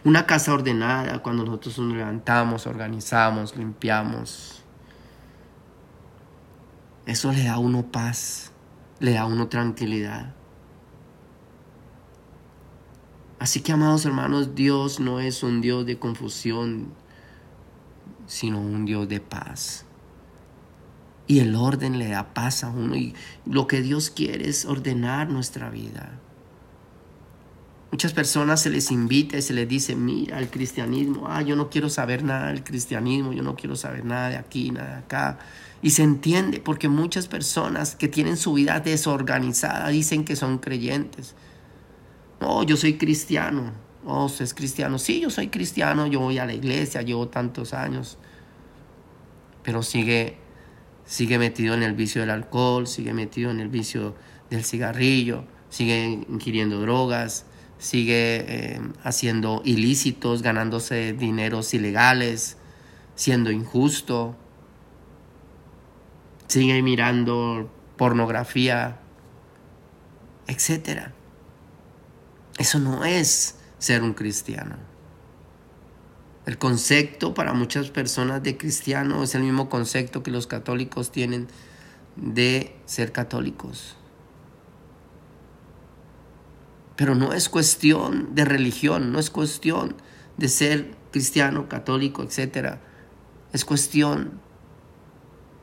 Una 0.02 0.26
casa 0.26 0.54
ordenada, 0.54 1.22
cuando 1.22 1.44
nosotros 1.44 1.78
nos 1.78 1.96
levantamos, 1.96 2.66
organizamos, 2.66 3.56
limpiamos, 3.56 4.60
Eso 7.06 7.32
le 7.32 7.44
da 7.44 7.54
a 7.54 7.58
uno 7.58 7.82
paz, 7.92 8.50
le 8.98 9.12
da 9.12 9.22
a 9.22 9.26
uno 9.26 9.48
tranquilidad. 9.48 10.34
Así 13.38 13.60
que, 13.60 13.72
amados 13.72 14.06
hermanos, 14.06 14.54
Dios 14.54 15.00
no 15.00 15.20
es 15.20 15.42
un 15.42 15.60
Dios 15.60 15.84
de 15.84 15.98
confusión, 15.98 16.94
sino 18.26 18.58
un 18.58 18.86
Dios 18.86 19.06
de 19.06 19.20
paz. 19.20 19.83
Y 21.26 21.40
el 21.40 21.54
orden 21.54 21.98
le 21.98 22.08
da 22.08 22.34
paz 22.34 22.64
a 22.64 22.68
uno. 22.68 22.96
Y 22.96 23.14
lo 23.46 23.66
que 23.66 23.80
Dios 23.80 24.10
quiere 24.10 24.48
es 24.48 24.64
ordenar 24.64 25.30
nuestra 25.30 25.70
vida. 25.70 26.20
Muchas 27.94 28.12
personas 28.12 28.60
se 28.60 28.70
les 28.70 28.90
invita 28.90 29.38
y 29.38 29.42
se 29.42 29.54
les 29.54 29.68
dice, 29.68 29.94
mira, 29.94 30.40
el 30.40 30.50
cristianismo, 30.50 31.28
ah, 31.28 31.42
yo 31.42 31.54
no 31.54 31.70
quiero 31.70 31.88
saber 31.88 32.24
nada 32.24 32.48
del 32.48 32.64
cristianismo, 32.64 33.32
yo 33.32 33.44
no 33.44 33.54
quiero 33.54 33.76
saber 33.76 34.04
nada 34.04 34.30
de 34.30 34.36
aquí, 34.36 34.72
nada 34.72 34.88
de 34.88 34.98
acá. 34.98 35.38
Y 35.80 35.90
se 35.90 36.02
entiende 36.02 36.58
porque 36.58 36.88
muchas 36.88 37.28
personas 37.28 37.94
que 37.94 38.08
tienen 38.08 38.36
su 38.36 38.54
vida 38.54 38.80
desorganizada 38.80 39.88
dicen 39.90 40.24
que 40.24 40.34
son 40.34 40.58
creyentes. 40.58 41.36
No, 42.40 42.64
yo 42.64 42.76
soy 42.76 42.98
cristiano. 42.98 43.72
Oh, 44.04 44.24
usted 44.24 44.44
es 44.44 44.54
cristiano. 44.54 44.98
Sí, 44.98 45.20
yo 45.20 45.30
soy 45.30 45.48
cristiano, 45.48 46.06
yo 46.06 46.20
voy 46.20 46.38
a 46.38 46.46
la 46.46 46.54
iglesia, 46.54 47.02
llevo 47.02 47.28
tantos 47.28 47.72
años. 47.74 48.18
Pero 49.62 49.82
sigue, 49.82 50.36
sigue 51.06 51.38
metido 51.38 51.74
en 51.74 51.82
el 51.82 51.94
vicio 51.94 52.20
del 52.20 52.30
alcohol, 52.30 52.86
sigue 52.86 53.12
metido 53.12 53.50
en 53.50 53.60
el 53.60 53.68
vicio 53.68 54.14
del 54.50 54.64
cigarrillo, 54.64 55.44
sigue 55.68 56.24
ingiriendo 56.28 56.80
drogas, 56.80 57.46
sigue 57.78 58.44
eh, 58.48 58.80
haciendo 59.02 59.60
ilícitos, 59.64 60.42
ganándose 60.42 61.12
dineros 61.12 61.74
ilegales, 61.74 62.56
siendo 63.14 63.50
injusto, 63.50 64.36
sigue 66.46 66.82
mirando 66.82 67.70
pornografía, 67.96 69.00
etc. 70.46 71.08
Eso 72.58 72.78
no 72.78 73.04
es 73.04 73.58
ser 73.78 74.02
un 74.02 74.14
cristiano. 74.14 74.93
El 76.46 76.58
concepto 76.58 77.32
para 77.32 77.54
muchas 77.54 77.90
personas 77.90 78.42
de 78.42 78.56
cristiano 78.58 79.22
es 79.22 79.34
el 79.34 79.42
mismo 79.42 79.70
concepto 79.70 80.22
que 80.22 80.30
los 80.30 80.46
católicos 80.46 81.10
tienen 81.10 81.48
de 82.16 82.76
ser 82.84 83.12
católicos. 83.12 83.96
Pero 86.96 87.14
no 87.14 87.32
es 87.32 87.48
cuestión 87.48 88.34
de 88.34 88.44
religión, 88.44 89.10
no 89.10 89.18
es 89.18 89.30
cuestión 89.30 89.96
de 90.36 90.48
ser 90.48 90.94
cristiano, 91.10 91.68
católico, 91.68 92.22
etc. 92.22 92.76
Es 93.52 93.64
cuestión 93.64 94.40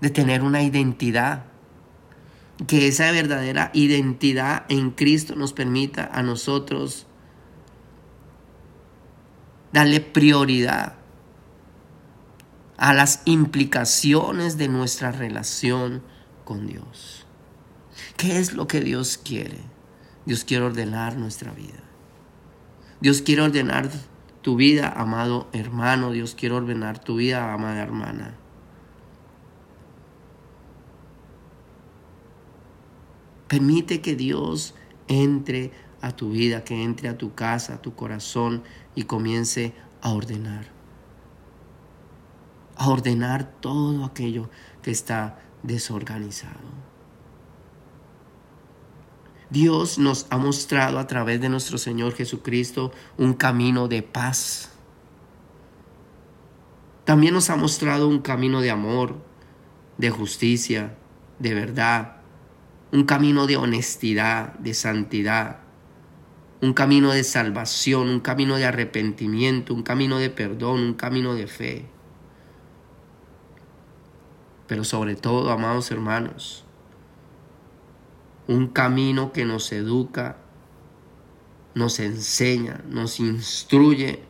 de 0.01 0.09
tener 0.09 0.41
una 0.41 0.63
identidad. 0.63 1.45
Que 2.67 2.87
esa 2.87 3.11
verdadera 3.11 3.71
identidad 3.73 4.65
en 4.69 4.91
Cristo 4.91 5.35
nos 5.35 5.53
permita 5.53 6.09
a 6.11 6.21
nosotros 6.21 7.07
darle 9.71 10.01
prioridad 10.01 10.95
a 12.77 12.93
las 12.93 13.21
implicaciones 13.25 14.57
de 14.57 14.67
nuestra 14.67 15.11
relación 15.11 16.01
con 16.45 16.67
Dios. 16.67 17.25
¿Qué 18.17 18.39
es 18.39 18.53
lo 18.53 18.67
que 18.67 18.81
Dios 18.81 19.17
quiere? 19.17 19.59
Dios 20.25 20.43
quiere 20.43 20.65
ordenar 20.65 21.17
nuestra 21.17 21.51
vida. 21.51 21.83
Dios 22.99 23.21
quiere 23.21 23.41
ordenar 23.41 23.89
tu 24.41 24.55
vida, 24.55 24.89
amado 24.89 25.47
hermano. 25.53 26.11
Dios 26.11 26.35
quiere 26.35 26.55
ordenar 26.55 26.99
tu 26.99 27.15
vida, 27.15 27.53
amada 27.53 27.81
hermana. 27.81 28.35
Permite 33.47 34.01
que 34.01 34.15
Dios 34.15 34.75
entre 35.07 35.71
a 36.01 36.15
tu 36.15 36.31
vida, 36.31 36.63
que 36.63 36.83
entre 36.83 37.09
a 37.09 37.17
tu 37.17 37.35
casa, 37.35 37.75
a 37.75 37.81
tu 37.81 37.95
corazón 37.95 38.63
y 38.95 39.03
comience 39.03 39.73
a 40.01 40.11
ordenar. 40.11 40.67
A 42.75 42.89
ordenar 42.89 43.51
todo 43.59 44.05
aquello 44.05 44.49
que 44.81 44.91
está 44.91 45.39
desorganizado. 45.63 46.91
Dios 49.49 49.99
nos 49.99 50.27
ha 50.29 50.37
mostrado 50.37 50.97
a 50.97 51.07
través 51.07 51.41
de 51.41 51.49
nuestro 51.49 51.77
Señor 51.77 52.13
Jesucristo 52.13 52.93
un 53.17 53.33
camino 53.33 53.89
de 53.89 54.01
paz. 54.01 54.71
También 57.03 57.33
nos 57.33 57.49
ha 57.49 57.57
mostrado 57.57 58.07
un 58.07 58.19
camino 58.19 58.61
de 58.61 58.71
amor, 58.71 59.17
de 59.97 60.09
justicia, 60.09 60.95
de 61.39 61.53
verdad, 61.53 62.21
un 62.93 63.03
camino 63.03 63.45
de 63.45 63.57
honestidad, 63.57 64.53
de 64.53 64.73
santidad, 64.73 65.59
un 66.61 66.73
camino 66.73 67.11
de 67.11 67.23
salvación, 67.23 68.07
un 68.07 68.19
camino 68.19 68.55
de 68.55 68.65
arrepentimiento, 68.65 69.73
un 69.73 69.81
camino 69.81 70.19
de 70.19 70.29
perdón, 70.29 70.81
un 70.81 70.93
camino 70.93 71.33
de 71.33 71.47
fe. 71.47 71.85
Pero 74.67 74.83
sobre 74.83 75.15
todo, 75.15 75.51
amados 75.51 75.89
hermanos, 75.91 76.63
un 78.47 78.67
camino 78.67 79.31
que 79.31 79.43
nos 79.43 79.71
educa, 79.71 80.37
nos 81.73 81.99
enseña, 81.99 82.83
nos 82.87 83.19
instruye 83.19 84.23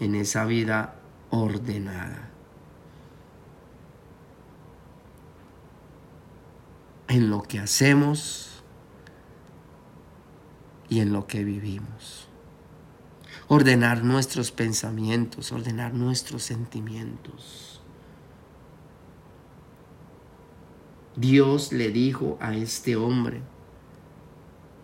en 0.00 0.16
esa 0.16 0.44
vida 0.46 0.96
ordenada. 1.30 2.30
En 7.06 7.30
lo 7.30 7.42
que 7.42 7.58
hacemos 7.58 8.49
y 10.90 11.00
en 11.00 11.14
lo 11.14 11.26
que 11.26 11.44
vivimos. 11.44 12.28
Ordenar 13.48 14.04
nuestros 14.04 14.50
pensamientos, 14.50 15.52
ordenar 15.52 15.94
nuestros 15.94 16.42
sentimientos. 16.42 17.80
Dios 21.16 21.72
le 21.72 21.90
dijo 21.90 22.36
a 22.40 22.54
este 22.54 22.96
hombre, 22.96 23.40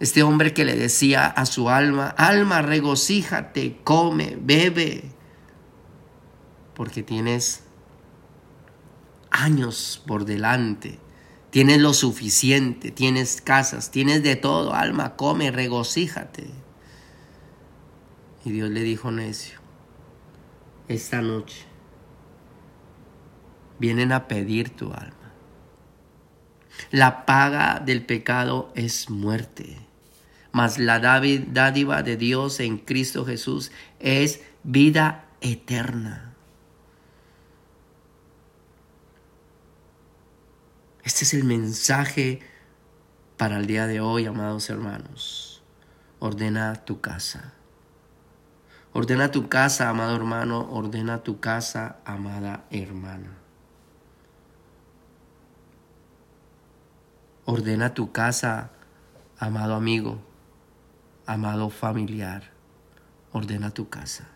este 0.00 0.22
hombre 0.22 0.52
que 0.52 0.64
le 0.64 0.76
decía 0.76 1.26
a 1.26 1.46
su 1.46 1.68
alma, 1.68 2.09
alma, 2.09 2.62
regocíjate, 2.62 3.80
come, 3.82 4.38
bebe, 4.40 5.11
porque 6.74 7.02
tienes 7.02 7.64
años 9.30 10.02
por 10.07 10.24
delante, 10.24 10.98
tienes 11.57 11.80
lo 11.80 11.94
suficiente, 11.94 12.90
tienes 12.90 13.40
casas, 13.40 13.90
tienes 13.90 14.22
de 14.22 14.36
todo, 14.36 14.74
alma, 14.74 15.16
come, 15.16 15.50
regocíjate. 15.50 16.50
Y 18.44 18.50
Dios 18.50 18.68
le 18.68 18.82
dijo, 18.82 19.11
necio, 19.11 19.59
esta 20.86 21.22
noche 21.22 21.64
vienen 23.78 24.12
a 24.12 24.28
pedir 24.28 24.68
tu 24.68 24.92
alma. 24.92 25.32
La 26.90 27.24
paga 27.24 27.80
del 27.82 28.04
pecado 28.04 28.70
es 28.74 29.09
muerte, 29.09 29.78
mas 30.52 30.78
la 30.78 31.00
dádiva 31.00 32.02
de 32.02 32.18
Dios 32.18 32.61
en 32.61 32.76
Cristo 32.76 33.24
Jesús 33.24 33.72
es 33.98 34.42
vida 34.62 35.24
eterna. 35.40 36.26
Este 41.07 41.22
es 41.22 41.34
el 41.34 41.44
mensaje 41.44 42.40
para 43.36 43.59
el 43.59 43.68
día 43.68 43.86
de 43.86 44.00
hoy, 44.00 44.26
amados 44.26 44.68
hermanos. 44.70 45.62
Ordena 46.18 46.84
tu 46.84 47.00
casa. 47.00 47.52
Ordena 48.92 49.30
tu 49.30 49.48
casa, 49.48 49.88
amado 49.88 50.16
hermano. 50.16 50.68
Ordena 50.68 51.22
tu 51.22 51.38
casa, 51.38 51.98
amada 52.04 52.64
hermana. 52.72 53.38
Ordena 57.44 57.94
tu 57.94 58.11
casa, 58.11 58.72
amado 59.38 59.76
amigo, 59.76 60.18
amado 61.24 61.70
familiar. 61.70 62.50
Ordena 63.30 63.70
tu 63.70 63.88
casa. 63.88 64.26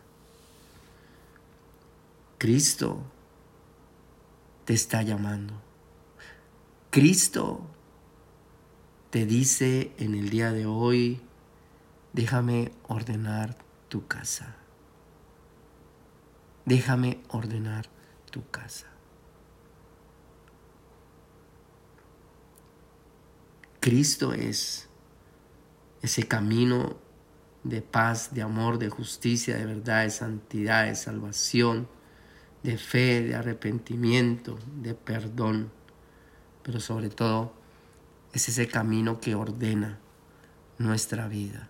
Cristo 2.39 3.03
te 4.67 4.75
está 4.75 5.03
llamando. 5.03 5.70
Cristo 6.91 7.61
te 9.11 9.25
dice 9.25 9.93
en 9.99 10.17
el 10.17 10.29
día 10.29 10.51
de 10.51 10.67
hoy, 10.67 11.21
déjame 12.13 12.73
ordenar 12.89 13.57
tu 13.89 14.09
casa. 14.09 14.57
Déjame 16.65 17.21
ordenar 17.29 17.87
tu 18.33 18.49
casa. 18.51 18.89
Cristo 23.79 24.33
es 24.33 24.89
ese 26.03 26.27
camino 26.27 26.97
de 27.63 27.83
paz, 27.83 28.35
de 28.35 28.43
amor, 28.43 28.79
de 28.81 28.89
justicia, 28.89 29.57
de 29.57 29.65
verdad, 29.65 30.03
de 30.03 30.11
santidad, 30.11 30.87
de 30.87 30.97
salvación, 30.97 31.89
de 32.65 32.77
fe, 32.79 33.23
de 33.23 33.37
arrepentimiento, 33.37 34.59
de 34.83 34.95
perdón, 34.95 35.71
pero 36.63 36.81
sobre 36.81 37.11
todo 37.11 37.53
es 38.33 38.49
ese 38.49 38.69
camino 38.69 39.21
que 39.21 39.35
ordena 39.35 39.99
nuestra 40.79 41.29
vida. 41.29 41.69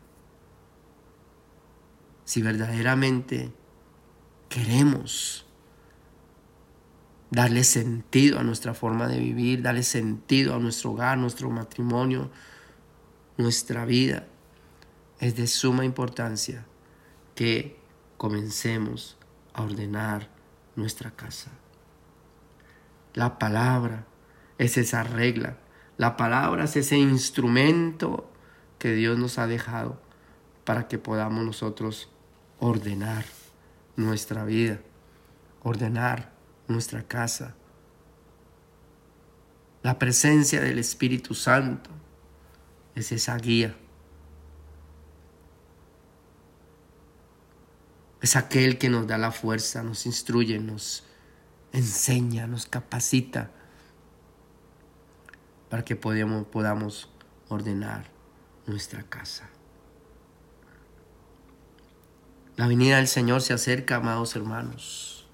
Si 2.25 2.43
verdaderamente 2.43 3.53
queremos 4.49 5.47
darle 7.31 7.65
sentido 7.65 8.39
a 8.39 8.43
nuestra 8.43 8.75
forma 8.75 9.07
de 9.09 9.19
vivir, 9.19 9.63
darle 9.63 9.83
sentido 9.83 10.55
a 10.55 10.59
nuestro 10.59 10.93
hogar, 10.93 11.19
nuestro 11.19 11.51
matrimonio, 11.51 12.31
nuestra 13.37 13.85
vida, 13.85 14.27
es 15.19 15.37
de 15.37 15.47
suma 15.47 15.85
importancia 15.85 16.67
que 17.35 17.79
comencemos 18.17 19.17
a 19.55 19.63
ordenar 19.63 20.29
nuestra 20.77 21.11
casa. 21.11 21.51
La 23.15 23.39
palabra 23.39 24.07
es 24.61 24.77
esa 24.77 25.03
regla. 25.03 25.57
La 25.97 26.19
palabra 26.19 26.65
es 26.65 26.77
ese 26.77 26.99
instrumento 26.99 28.31
que 28.79 28.93
Dios 28.93 29.19
nos 29.19 29.39
ha 29.39 29.47
dejado 29.47 29.99
para 30.65 30.87
que 30.87 30.99
podamos 30.99 31.47
nosotros 31.47 32.11
ordenar 32.59 33.25
nuestra 33.97 34.45
vida, 34.45 34.79
ordenar 35.63 36.33
nuestra 36.69 37.03
casa. 37.09 37.55
La 39.83 39.99
presencia 39.99 40.61
del 40.61 40.79
Espíritu 40.79 41.35
Santo 41.35 41.89
es 42.95 43.13
esa 43.13 43.39
guía. 43.39 43.75
Es 48.21 48.37
aquel 48.37 48.77
que 48.77 48.91
nos 48.91 49.07
da 49.07 49.17
la 49.17 49.33
fuerza, 49.33 49.83
nos 49.83 50.05
instruye, 50.05 50.59
nos 50.59 51.05
enseña, 51.73 52.47
nos 52.47 52.67
capacita 52.67 53.53
para 55.71 55.85
que 55.85 55.97
podamos, 55.97 56.47
podamos 56.49 57.09
ordenar 57.49 58.11
nuestra 58.67 59.05
casa. 59.05 59.49
La 62.57 62.67
venida 62.67 62.97
del 62.97 63.09
Señor 63.09 63.41
se 63.41 63.55
acerca, 63.55 63.97
amados 63.97 64.37
hermanos. 64.37 65.27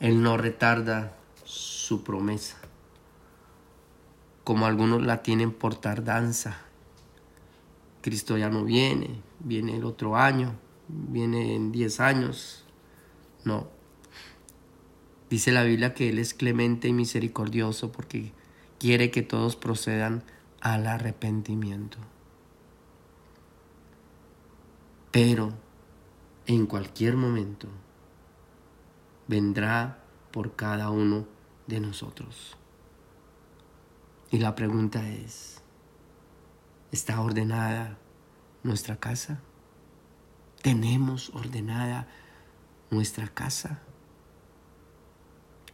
Él 0.00 0.22
no 0.22 0.36
retarda 0.36 1.16
su 1.44 2.02
promesa, 2.02 2.56
como 4.44 4.66
algunos 4.66 5.02
la 5.02 5.22
tienen 5.22 5.52
por 5.52 5.74
tardanza. 5.74 6.58
Cristo 8.00 8.38
ya 8.38 8.48
no 8.48 8.64
viene, 8.64 9.20
viene 9.40 9.76
el 9.76 9.84
otro 9.84 10.16
año, 10.16 10.54
viene 10.88 11.54
en 11.54 11.70
10 11.70 12.00
años. 12.00 12.64
No. 13.44 13.68
Dice 15.28 15.52
la 15.52 15.62
Biblia 15.62 15.94
que 15.94 16.08
Él 16.08 16.18
es 16.18 16.32
clemente 16.32 16.88
y 16.88 16.92
misericordioso 16.92 17.92
porque 17.92 18.32
quiere 18.78 19.10
que 19.10 19.22
todos 19.22 19.56
procedan 19.56 20.22
al 20.60 20.86
arrepentimiento. 20.86 21.98
Pero 25.10 25.52
en 26.46 26.66
cualquier 26.66 27.16
momento 27.16 27.68
vendrá 29.26 30.02
por 30.30 30.56
cada 30.56 30.90
uno 30.90 31.26
de 31.66 31.80
nosotros. 31.80 32.56
Y 34.30 34.38
la 34.38 34.54
pregunta 34.54 35.08
es, 35.08 35.62
¿está 36.92 37.20
ordenada 37.20 37.98
nuestra 38.62 38.96
casa? 38.96 39.40
¿Tenemos 40.62 41.30
ordenada 41.30 42.08
nuestra 42.90 43.28
casa? 43.28 43.80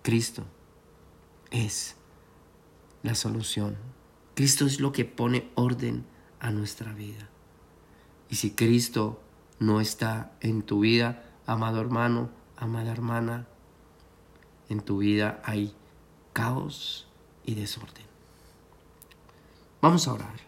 Cristo 0.02 0.44
es 1.50 1.96
la 3.04 3.14
solución. 3.14 3.76
Cristo 4.34 4.66
es 4.66 4.80
lo 4.80 4.90
que 4.90 5.04
pone 5.04 5.48
orden 5.54 6.04
a 6.40 6.50
nuestra 6.50 6.92
vida. 6.92 7.28
Y 8.28 8.36
si 8.36 8.50
Cristo 8.50 9.20
no 9.60 9.80
está 9.80 10.32
en 10.40 10.62
tu 10.62 10.80
vida, 10.80 11.22
amado 11.46 11.80
hermano, 11.80 12.30
amada 12.56 12.90
hermana, 12.90 13.46
en 14.68 14.80
tu 14.80 14.98
vida 14.98 15.40
hay 15.44 15.74
caos 16.32 17.06
y 17.44 17.54
desorden. 17.54 18.06
Vamos 19.80 20.08
a 20.08 20.14
orar. 20.14 20.40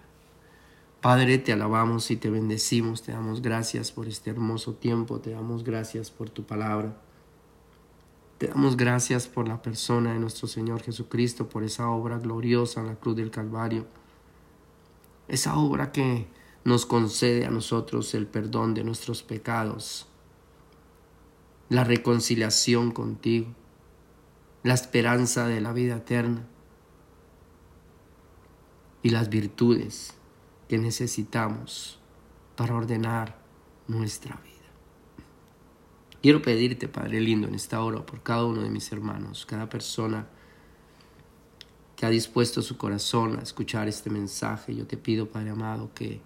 Padre, 1.02 1.38
te 1.38 1.52
alabamos 1.52 2.10
y 2.10 2.16
te 2.16 2.30
bendecimos, 2.30 3.02
te 3.02 3.12
damos 3.12 3.42
gracias 3.42 3.92
por 3.92 4.08
este 4.08 4.30
hermoso 4.30 4.74
tiempo, 4.74 5.20
te 5.20 5.30
damos 5.30 5.62
gracias 5.62 6.10
por 6.10 6.30
tu 6.30 6.44
palabra. 6.44 6.96
Te 8.38 8.48
damos 8.48 8.76
gracias 8.76 9.28
por 9.28 9.48
la 9.48 9.62
persona 9.62 10.12
de 10.12 10.18
nuestro 10.18 10.46
Señor 10.46 10.82
Jesucristo, 10.82 11.48
por 11.48 11.62
esa 11.62 11.88
obra 11.88 12.18
gloriosa 12.18 12.80
en 12.80 12.88
la 12.88 12.96
cruz 12.96 13.16
del 13.16 13.30
Calvario. 13.30 13.86
Esa 15.26 15.56
obra 15.56 15.90
que 15.90 16.26
nos 16.62 16.84
concede 16.84 17.46
a 17.46 17.50
nosotros 17.50 18.12
el 18.14 18.26
perdón 18.26 18.74
de 18.74 18.84
nuestros 18.84 19.22
pecados, 19.22 20.06
la 21.70 21.82
reconciliación 21.82 22.90
contigo, 22.90 23.46
la 24.62 24.74
esperanza 24.74 25.46
de 25.46 25.62
la 25.62 25.72
vida 25.72 25.96
eterna 25.96 26.46
y 29.02 29.10
las 29.10 29.30
virtudes 29.30 30.12
que 30.68 30.76
necesitamos 30.76 32.00
para 32.54 32.74
ordenar 32.74 33.38
nuestra 33.88 34.36
vida. 34.42 34.55
Quiero 36.26 36.42
pedirte, 36.42 36.88
Padre 36.88 37.20
lindo, 37.20 37.46
en 37.46 37.54
esta 37.54 37.80
hora 37.84 38.04
por 38.04 38.20
cada 38.20 38.44
uno 38.44 38.60
de 38.60 38.68
mis 38.68 38.90
hermanos, 38.90 39.46
cada 39.46 39.68
persona 39.68 40.26
que 41.94 42.04
ha 42.04 42.10
dispuesto 42.10 42.62
su 42.62 42.76
corazón 42.76 43.38
a 43.38 43.42
escuchar 43.44 43.86
este 43.86 44.10
mensaje. 44.10 44.74
Yo 44.74 44.88
te 44.88 44.96
pido, 44.96 45.28
Padre 45.28 45.50
amado, 45.50 45.88
que, 45.94 46.20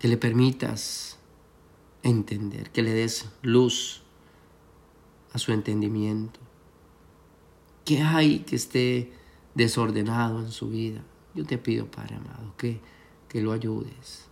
que 0.00 0.08
le 0.08 0.16
permitas 0.16 1.16
entender, 2.02 2.70
que 2.70 2.82
le 2.82 2.92
des 2.92 3.24
luz 3.42 4.02
a 5.32 5.38
su 5.38 5.52
entendimiento. 5.52 6.40
¿Qué 7.84 8.02
hay 8.02 8.40
que 8.40 8.56
esté 8.56 9.12
desordenado 9.54 10.40
en 10.40 10.50
su 10.50 10.70
vida? 10.70 11.04
Yo 11.36 11.44
te 11.44 11.56
pido, 11.56 11.88
Padre 11.88 12.16
amado, 12.16 12.52
que, 12.56 12.80
que 13.28 13.40
lo 13.42 13.52
ayudes 13.52 14.28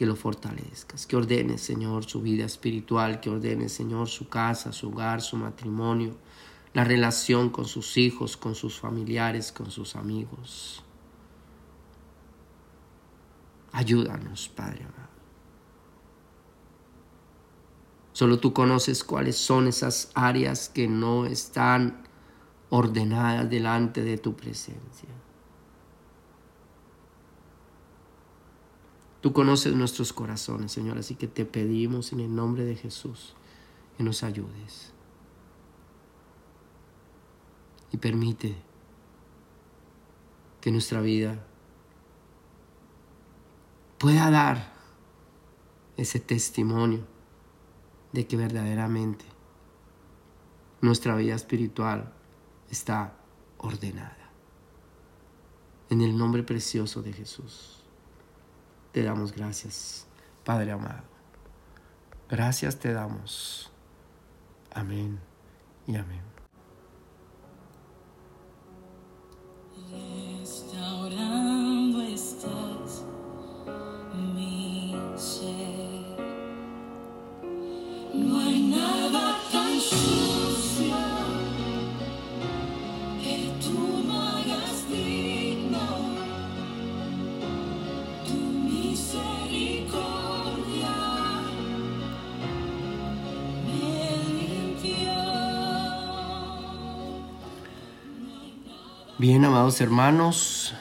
que 0.00 0.06
lo 0.06 0.16
fortalezcas, 0.16 1.06
que 1.06 1.14
ordenes, 1.14 1.60
Señor, 1.60 2.06
su 2.06 2.22
vida 2.22 2.46
espiritual, 2.46 3.20
que 3.20 3.28
ordenes, 3.28 3.74
Señor, 3.74 4.08
su 4.08 4.30
casa, 4.30 4.72
su 4.72 4.88
hogar, 4.88 5.20
su 5.20 5.36
matrimonio, 5.36 6.16
la 6.72 6.84
relación 6.84 7.50
con 7.50 7.66
sus 7.66 7.98
hijos, 7.98 8.38
con 8.38 8.54
sus 8.54 8.80
familiares, 8.80 9.52
con 9.52 9.70
sus 9.70 9.96
amigos. 9.96 10.82
Ayúdanos, 13.72 14.48
Padre 14.48 14.84
amado. 14.84 15.10
Solo 18.14 18.38
tú 18.38 18.54
conoces 18.54 19.04
cuáles 19.04 19.36
son 19.36 19.68
esas 19.68 20.12
áreas 20.14 20.70
que 20.70 20.88
no 20.88 21.26
están 21.26 22.04
ordenadas 22.70 23.50
delante 23.50 24.02
de 24.02 24.16
tu 24.16 24.34
presencia. 24.34 25.19
Tú 29.20 29.32
conoces 29.32 29.74
nuestros 29.74 30.12
corazones, 30.12 30.72
Señor, 30.72 30.98
así 30.98 31.14
que 31.14 31.28
te 31.28 31.44
pedimos 31.44 32.12
en 32.12 32.20
el 32.20 32.34
nombre 32.34 32.64
de 32.64 32.74
Jesús 32.74 33.34
que 33.96 34.02
nos 34.02 34.22
ayudes. 34.22 34.92
Y 37.92 37.98
permite 37.98 38.56
que 40.60 40.70
nuestra 40.70 41.00
vida 41.00 41.44
pueda 43.98 44.30
dar 44.30 44.72
ese 45.98 46.18
testimonio 46.18 47.06
de 48.12 48.26
que 48.26 48.36
verdaderamente 48.36 49.26
nuestra 50.80 51.14
vida 51.14 51.34
espiritual 51.34 52.12
está 52.70 53.18
ordenada. 53.58 54.16
En 55.90 56.00
el 56.00 56.16
nombre 56.16 56.42
precioso 56.42 57.02
de 57.02 57.12
Jesús 57.12 57.79
te 58.92 59.02
damos 59.02 59.32
gracias, 59.32 60.06
Padre 60.44 60.72
amado. 60.72 61.04
Gracias 62.28 62.78
te 62.78 62.92
damos. 62.92 63.70
Amén 64.72 65.18
y 65.86 65.96
amén. 65.96 66.30
No 78.12 78.38
hay 78.40 78.62
nada 78.68 79.38
tan 79.52 79.80
Bien, 99.20 99.44
amados 99.44 99.82
hermanos, 99.82 100.72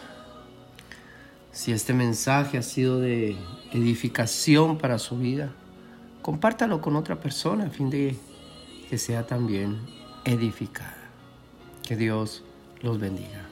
si 1.51 1.73
este 1.73 1.93
mensaje 1.93 2.57
ha 2.57 2.61
sido 2.61 2.97
de 2.97 3.35
edificación 3.73 4.77
para 4.77 4.97
su 4.97 5.17
vida, 5.17 5.51
compártalo 6.21 6.79
con 6.79 6.95
otra 6.95 7.19
persona 7.19 7.65
a 7.65 7.69
fin 7.69 7.89
de 7.89 8.15
que 8.89 8.97
sea 8.97 9.27
también 9.27 9.81
edificada. 10.23 11.09
Que 11.85 11.97
Dios 11.97 12.45
los 12.81 12.97
bendiga. 12.97 13.48